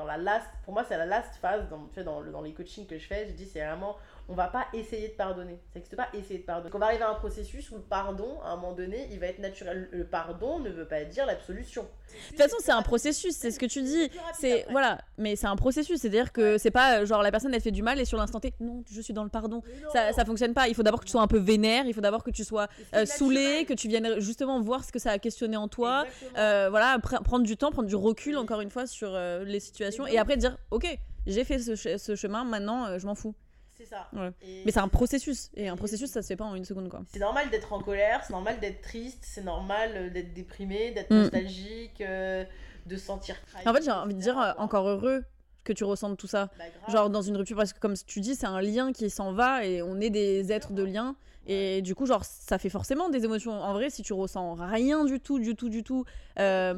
[0.00, 2.98] dans la last, pour moi c'est la last phase dans, dans, dans les coachings que
[2.98, 3.96] je fais, je dis c'est vraiment
[4.30, 5.58] on va pas essayer de pardonner.
[5.72, 6.70] Ça n'existe pas essayer de pardonner.
[6.70, 9.18] Donc on va arriver à un processus où le pardon, à un moment donné, il
[9.18, 9.88] va être naturel.
[9.90, 11.82] Le pardon ne veut pas dire l'absolution.
[11.82, 14.08] De toute façon, c'est un processus, c'est ce que tu dis.
[14.38, 17.60] C'est voilà, mais c'est un processus, c'est-à-dire que c'est pas euh, genre la personne elle
[17.60, 19.62] fait du mal et sur l'instant T, non, je suis dans le pardon.
[19.92, 22.00] Ça ça fonctionne pas, il faut d'abord que tu sois un peu vénère, il faut
[22.00, 25.18] d'abord que tu sois euh, saoulé, que tu viennes justement voir ce que ça a
[25.18, 26.04] questionné en toi.
[26.38, 29.10] Euh, voilà, prendre du temps, prendre du recul encore une fois sur
[29.44, 30.86] les situations et, après dire OK,
[31.26, 33.34] j'ai fait ce, ce chemin, maintenant je m'en fous.
[33.80, 34.10] C'est ça.
[34.12, 35.50] Mais c'est un processus.
[35.56, 37.00] Et un processus, ça se fait pas en une seconde, quoi.
[37.10, 41.10] C'est normal d'être en colère, c'est normal d'être triste, c'est normal euh, d'être déprimé, d'être
[41.10, 41.18] mm.
[41.18, 42.44] nostalgique, euh,
[42.84, 45.24] de sentir En fait, j'ai envie de dire, euh, encore heureux
[45.64, 46.50] que tu ressentes tout ça.
[46.58, 49.32] Bah, Genre dans une rupture, parce que comme tu dis, c'est un lien qui s'en
[49.32, 51.16] va et on est des êtres de lien.
[51.46, 53.52] Et du coup, genre, ça fait forcément des émotions.
[53.52, 56.04] En vrai, si tu ressens rien du tout, du tout, du tout,
[56.38, 56.74] euh,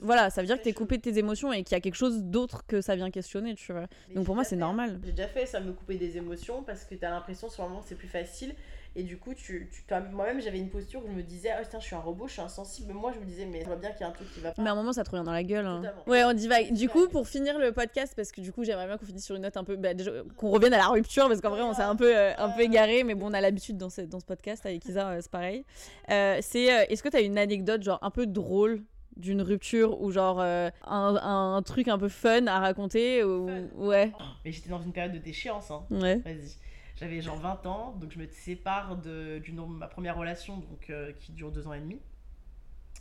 [0.00, 1.80] voilà, ça veut dire que tu es coupé de tes émotions et qu'il y a
[1.80, 3.86] quelque chose d'autre que ça vient questionner, tu vois.
[4.14, 5.00] Donc pour moi, c'est normal.
[5.04, 7.68] J'ai déjà fait ça, me couper des émotions parce que tu as l'impression, sur le
[7.70, 8.54] moment, c'est plus facile.
[8.98, 11.78] Et du coup, tu, tu moi-même, j'avais une posture où je me disais, oh putain,
[11.78, 12.88] je suis un robot, je suis insensible.
[12.88, 14.40] Mais moi, je me disais, mais je vois bien qu'il y a un truc qui
[14.40, 14.60] va pas.
[14.60, 15.66] Mais à un moment, ça te revient dans la gueule.
[15.66, 15.82] Hein.
[16.08, 16.72] Ouais, on divague.
[16.72, 19.36] Du coup, pour finir le podcast, parce que du coup, j'aimerais bien qu'on finisse sur
[19.36, 19.76] une note un peu.
[19.76, 19.90] Bah,
[20.36, 22.62] qu'on revienne à la rupture, parce qu'en vrai, on s'est un peu, euh, un peu
[22.62, 23.04] égaré.
[23.04, 25.64] Mais bon, on a l'habitude dans ce, dans ce podcast avec Isa, euh, c'est pareil.
[26.10, 28.82] Euh, c'est, est-ce que tu as une anecdote, genre, un peu drôle
[29.16, 33.50] d'une rupture ou genre un, un, truc un peu fun à raconter ou...
[33.74, 34.12] ouais
[34.44, 35.84] mais j'étais dans une période de déchéance hein.
[35.90, 36.54] ouais vas-y
[36.98, 41.12] j'avais genre 20 ans, donc je me sépare de, d'une, ma première relation donc, euh,
[41.12, 42.00] qui dure deux ans et demi.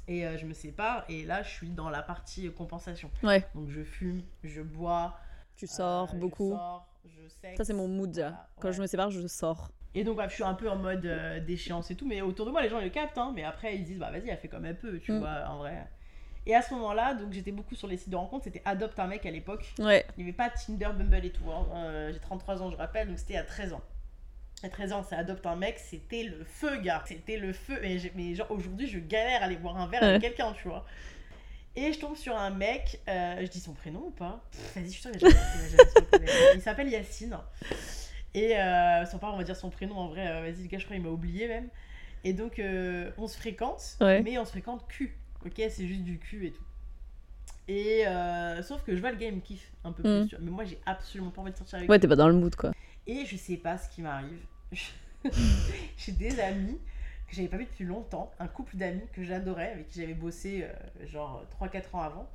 [0.07, 3.09] Et euh, je me sépare, et là je suis dans la partie compensation.
[3.23, 3.45] Ouais.
[3.55, 5.17] Donc je fume, je bois.
[5.55, 6.51] Tu sors euh, beaucoup.
[6.51, 7.55] Je sors, je.
[7.57, 8.33] Ça, c'est mon mood.
[8.59, 9.71] Quand je me sépare, je sors.
[9.95, 11.07] Et donc, bah, je suis un peu en mode
[11.47, 13.83] déchéance et tout, mais autour de moi, les gens le captent, hein, mais après, ils
[13.83, 15.19] disent, bah vas-y, elle fait comme elle peut, tu mm.
[15.19, 15.87] vois, en vrai.
[16.47, 19.07] Et à ce moment-là, donc j'étais beaucoup sur les sites de rencontres, c'était Adopte un
[19.07, 19.73] mec à l'époque.
[19.79, 20.05] Ouais.
[20.17, 21.51] Il n'y avait pas Tinder, Bumble et tout.
[21.51, 21.67] Hein.
[21.75, 23.81] Euh, j'ai 33 ans, je rappelle, donc c'était à 13 ans.
[24.63, 27.03] À 13 ans, ça adopte un mec, c'était le feu, gars.
[27.05, 27.77] C'était le feu.
[27.81, 30.85] Mais, mais genre, aujourd'hui, je galère à aller boire un verre avec quelqu'un, tu vois.
[31.75, 34.41] Et je tombe sur un mec, euh, je dis son prénom ou pas?
[34.73, 37.37] Vas-y, je suis sûre que Il s'appelle Yacine.
[38.33, 40.79] Et euh, sans pas, on va dire son prénom en vrai, euh, vas-y, le gars,
[40.79, 41.69] je crois, il m'a oublié même.
[42.23, 42.59] Et donc,
[43.17, 45.19] on se fréquente, mais on se fréquente cul.
[45.47, 46.63] Ok, c'est juste du cul et tout.
[47.69, 50.37] Et euh, sauf que je vois le game kiff un peu plus.
[50.37, 50.41] Mm.
[50.41, 52.55] Mais moi, j'ai absolument pas envie de sortir avec Ouais, t'es pas dans le mood
[52.55, 52.71] quoi.
[53.07, 54.45] Et je sais pas ce qui m'arrive.
[55.97, 56.77] j'ai des amis
[57.27, 60.63] que j'avais pas vu depuis longtemps, un couple d'amis que j'adorais, avec qui j'avais bossé
[60.63, 62.29] euh, genre 3-4 ans avant,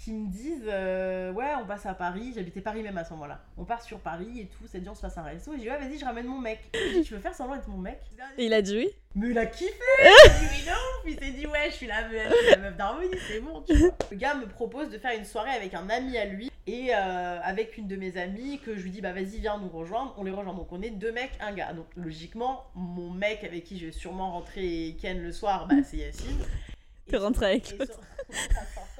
[0.00, 3.40] qui me disent euh, Ouais, on passe à Paris, j'habitais Paris même à ce moment-là.
[3.58, 5.52] On part sur Paris et tout, ça dit on se passe un resto.
[5.52, 6.60] Et je dis Ouais, vas-y, je ramène mon mec.
[6.74, 8.00] Je Tu veux faire semblant d'être mon mec?
[8.38, 9.70] Et il a dit oui Mais il a kiffé
[10.02, 12.56] Il a dit oui, non Puis il s'est dit Ouais, je suis la meuf, la
[12.56, 13.90] meuf d'harmonie, c'est bon, tu vois.
[14.10, 17.40] Le gars me propose de faire une soirée avec un ami à lui et euh,
[17.42, 20.14] avec une de mes amies que je lui dis Bah vas-y, viens nous rejoindre.
[20.16, 20.54] On les rejoint.
[20.54, 21.74] Donc on est deux mecs, un gars.
[21.74, 25.98] Donc logiquement, mon mec avec qui je vais sûrement rentrer Ken le soir, bah c'est
[25.98, 26.38] Yacine.
[27.06, 28.00] T'es rentré avec l'autre.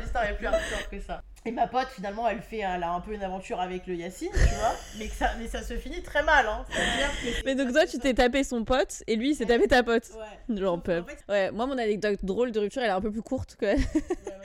[0.00, 1.22] l'histoire est plus hardcore que ça.
[1.46, 4.30] Et ma pote, finalement, elle fait elle a un peu une aventure avec le Yacine,
[4.32, 4.74] tu vois.
[4.98, 6.64] mais, ça, mais ça se finit très mal, hein.
[7.44, 10.08] mais donc, toi, tu t'es tapé son pote et lui, il s'est tapé ta pote.
[10.14, 10.56] Ouais.
[10.56, 11.02] Genre, peu.
[11.28, 13.74] Ouais, moi, mon anecdote drôle de rupture, elle est un peu plus courte que.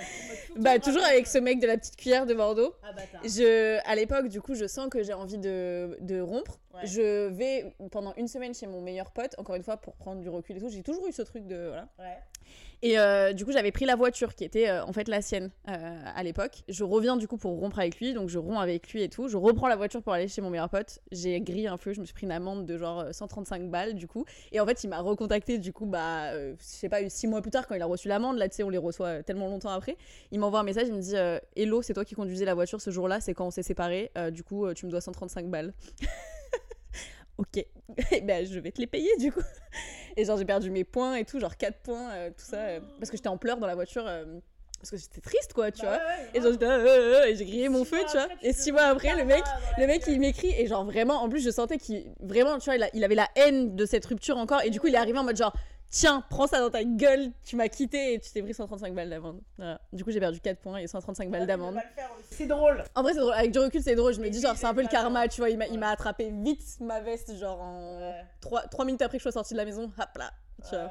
[0.57, 2.75] bah, toujours avec ce mec de la petite cuillère de Bordeaux.
[2.83, 2.89] Ah,
[3.23, 6.59] je, à l'époque, du coup, je sens que j'ai envie de, de rompre.
[6.83, 10.29] Je vais pendant une semaine chez mon meilleur pote, encore une fois, pour prendre du
[10.29, 10.69] recul et tout.
[10.69, 11.67] J'ai toujours eu ce truc de.
[11.67, 11.87] Voilà.
[11.97, 12.17] Ouais.
[12.81, 15.51] Et euh, du coup, j'avais pris la voiture qui était euh, en fait la sienne
[15.69, 16.63] euh, à l'époque.
[16.67, 19.27] Je reviens du coup pour rompre avec lui, donc je romps avec lui et tout.
[19.27, 20.99] Je reprends la voiture pour aller chez mon meilleur pote.
[21.11, 24.07] J'ai grillé un feu, je me suis pris une amende de genre 135 balles du
[24.07, 24.25] coup.
[24.51, 27.51] Et en fait, il m'a recontacté du coup, bah, je sais pas, six mois plus
[27.51, 28.37] tard quand il a reçu l'amende.
[28.37, 29.97] Là, tu sais, on les reçoit tellement longtemps après.
[30.31, 31.15] Il m'envoie un message, il me dit
[31.55, 34.11] Hello, c'est toi qui conduisais la voiture ce jour-là, c'est quand on s'est séparés.
[34.31, 35.73] du coup, tu me dois 135 balles.
[37.39, 37.65] ok,
[38.23, 39.41] ben, je vais te les payer du coup.
[40.17, 42.79] Et genre, j'ai perdu mes points et tout, genre 4 points, euh, tout ça, euh,
[42.99, 44.03] parce que j'étais en pleurs dans la voiture.
[44.05, 44.39] Euh,
[44.79, 45.99] parce que j'étais triste quoi tu bah
[46.33, 49.25] vois et genre et j'ai grillé mon feu tu vois et six mois après le
[49.25, 49.43] mec
[49.77, 52.75] le mec il m'écrit et genre vraiment en plus je sentais qu'il vraiment tu vois
[52.75, 55.17] il, il, avait la haine de cette rupture encore et du coup il est arrivé
[55.17, 55.53] en mode genre
[55.89, 59.09] tiens, prends ça dans ta gueule, tu m'as quitté et tu t'es pris 135 balles
[59.09, 59.41] d'amende.
[59.91, 61.77] Du coup, j'ai perdu 4 points et 135 balles d'amende.
[62.29, 62.83] C'est drôle.
[62.95, 63.33] En vrai, c'est drôle.
[63.33, 64.13] Avec du recul, c'est drôle.
[64.13, 65.49] Je me dis, genre, c'est un peu le karma, tu vois.
[65.49, 69.31] Il m'a attrapé vite ma veste, genre en 3, 3 minutes après que je sois
[69.31, 69.91] sortie de la maison.
[69.97, 70.31] Hop là,
[70.67, 70.89] tu vois.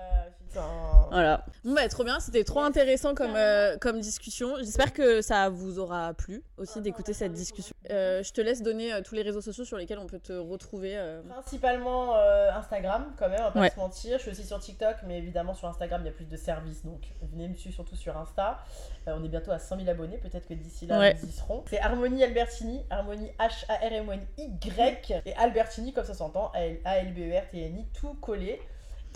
[1.11, 1.45] Voilà.
[1.65, 4.57] Bon, bah, trop bien, c'était trop intéressant comme, euh, comme discussion.
[4.59, 7.75] J'espère que ça vous aura plu aussi d'écouter cette discussion.
[7.91, 10.33] Euh, je te laisse donner euh, tous les réseaux sociaux sur lesquels on peut te
[10.33, 10.99] retrouver.
[11.29, 12.15] Principalement
[12.55, 14.19] Instagram, quand même, on va pas se mentir.
[14.19, 16.85] Je suis aussi sur TikTok, mais évidemment sur Instagram, il y a plus de services,
[16.85, 17.01] donc
[17.33, 18.59] venez me suivre surtout sur Insta.
[19.07, 21.65] on est bientôt à 100 000 abonnés, peut-être que d'ici là, nous y serons.
[21.69, 26.53] C'est Harmonie Albertini, Harmonie H-A-R-M-O-N-Y, et Albertini, comme ça s'entend,
[26.85, 28.61] A-L-B-E-R-T-N-I, tout collé.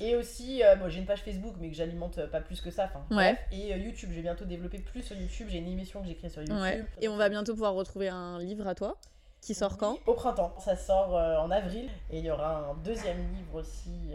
[0.01, 2.91] Et aussi, euh, j'ai une page Facebook, mais que j'alimente euh, pas plus que ça.
[3.11, 3.39] Ouais.
[3.51, 5.49] Et euh, YouTube, j'ai bientôt développé plus sur YouTube.
[5.51, 6.87] J'ai une émission que créée sur YouTube.
[7.01, 8.99] Et on va bientôt pouvoir retrouver un livre à toi
[9.41, 9.99] qui sort quand?
[10.07, 10.55] Au printemps.
[10.61, 11.89] Ça sort en avril.
[12.11, 14.13] Et il y aura un deuxième livre aussi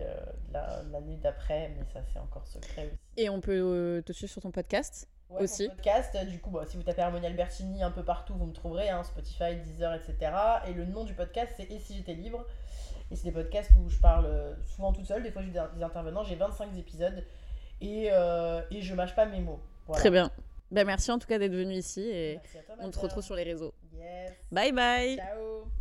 [0.54, 3.00] l'année d'après, mais ça c'est encore secret aussi.
[3.18, 5.68] Et on peut te suivre sur ton podcast ouais, aussi.
[5.68, 8.90] podcast, du coup, bah, si vous tapez Harmonie Albertini un peu partout, vous me trouverez,
[8.90, 10.32] hein, Spotify, Deezer, etc.
[10.68, 12.46] Et le nom du podcast, c'est Et si j'étais libre?
[13.12, 15.84] Et c'est des podcasts où je parle euh, souvent toute seule, des fois j'ai des
[15.84, 17.24] intervenants, j'ai 25 épisodes
[17.82, 19.60] et, euh, et je mâche pas mes mots.
[19.94, 20.32] Très bien.
[20.70, 22.40] Ben merci en tout cas d'être venu ici et
[22.80, 23.74] on te retrouve sur les réseaux.
[24.52, 25.16] Bye bye.
[25.16, 25.77] Ciao.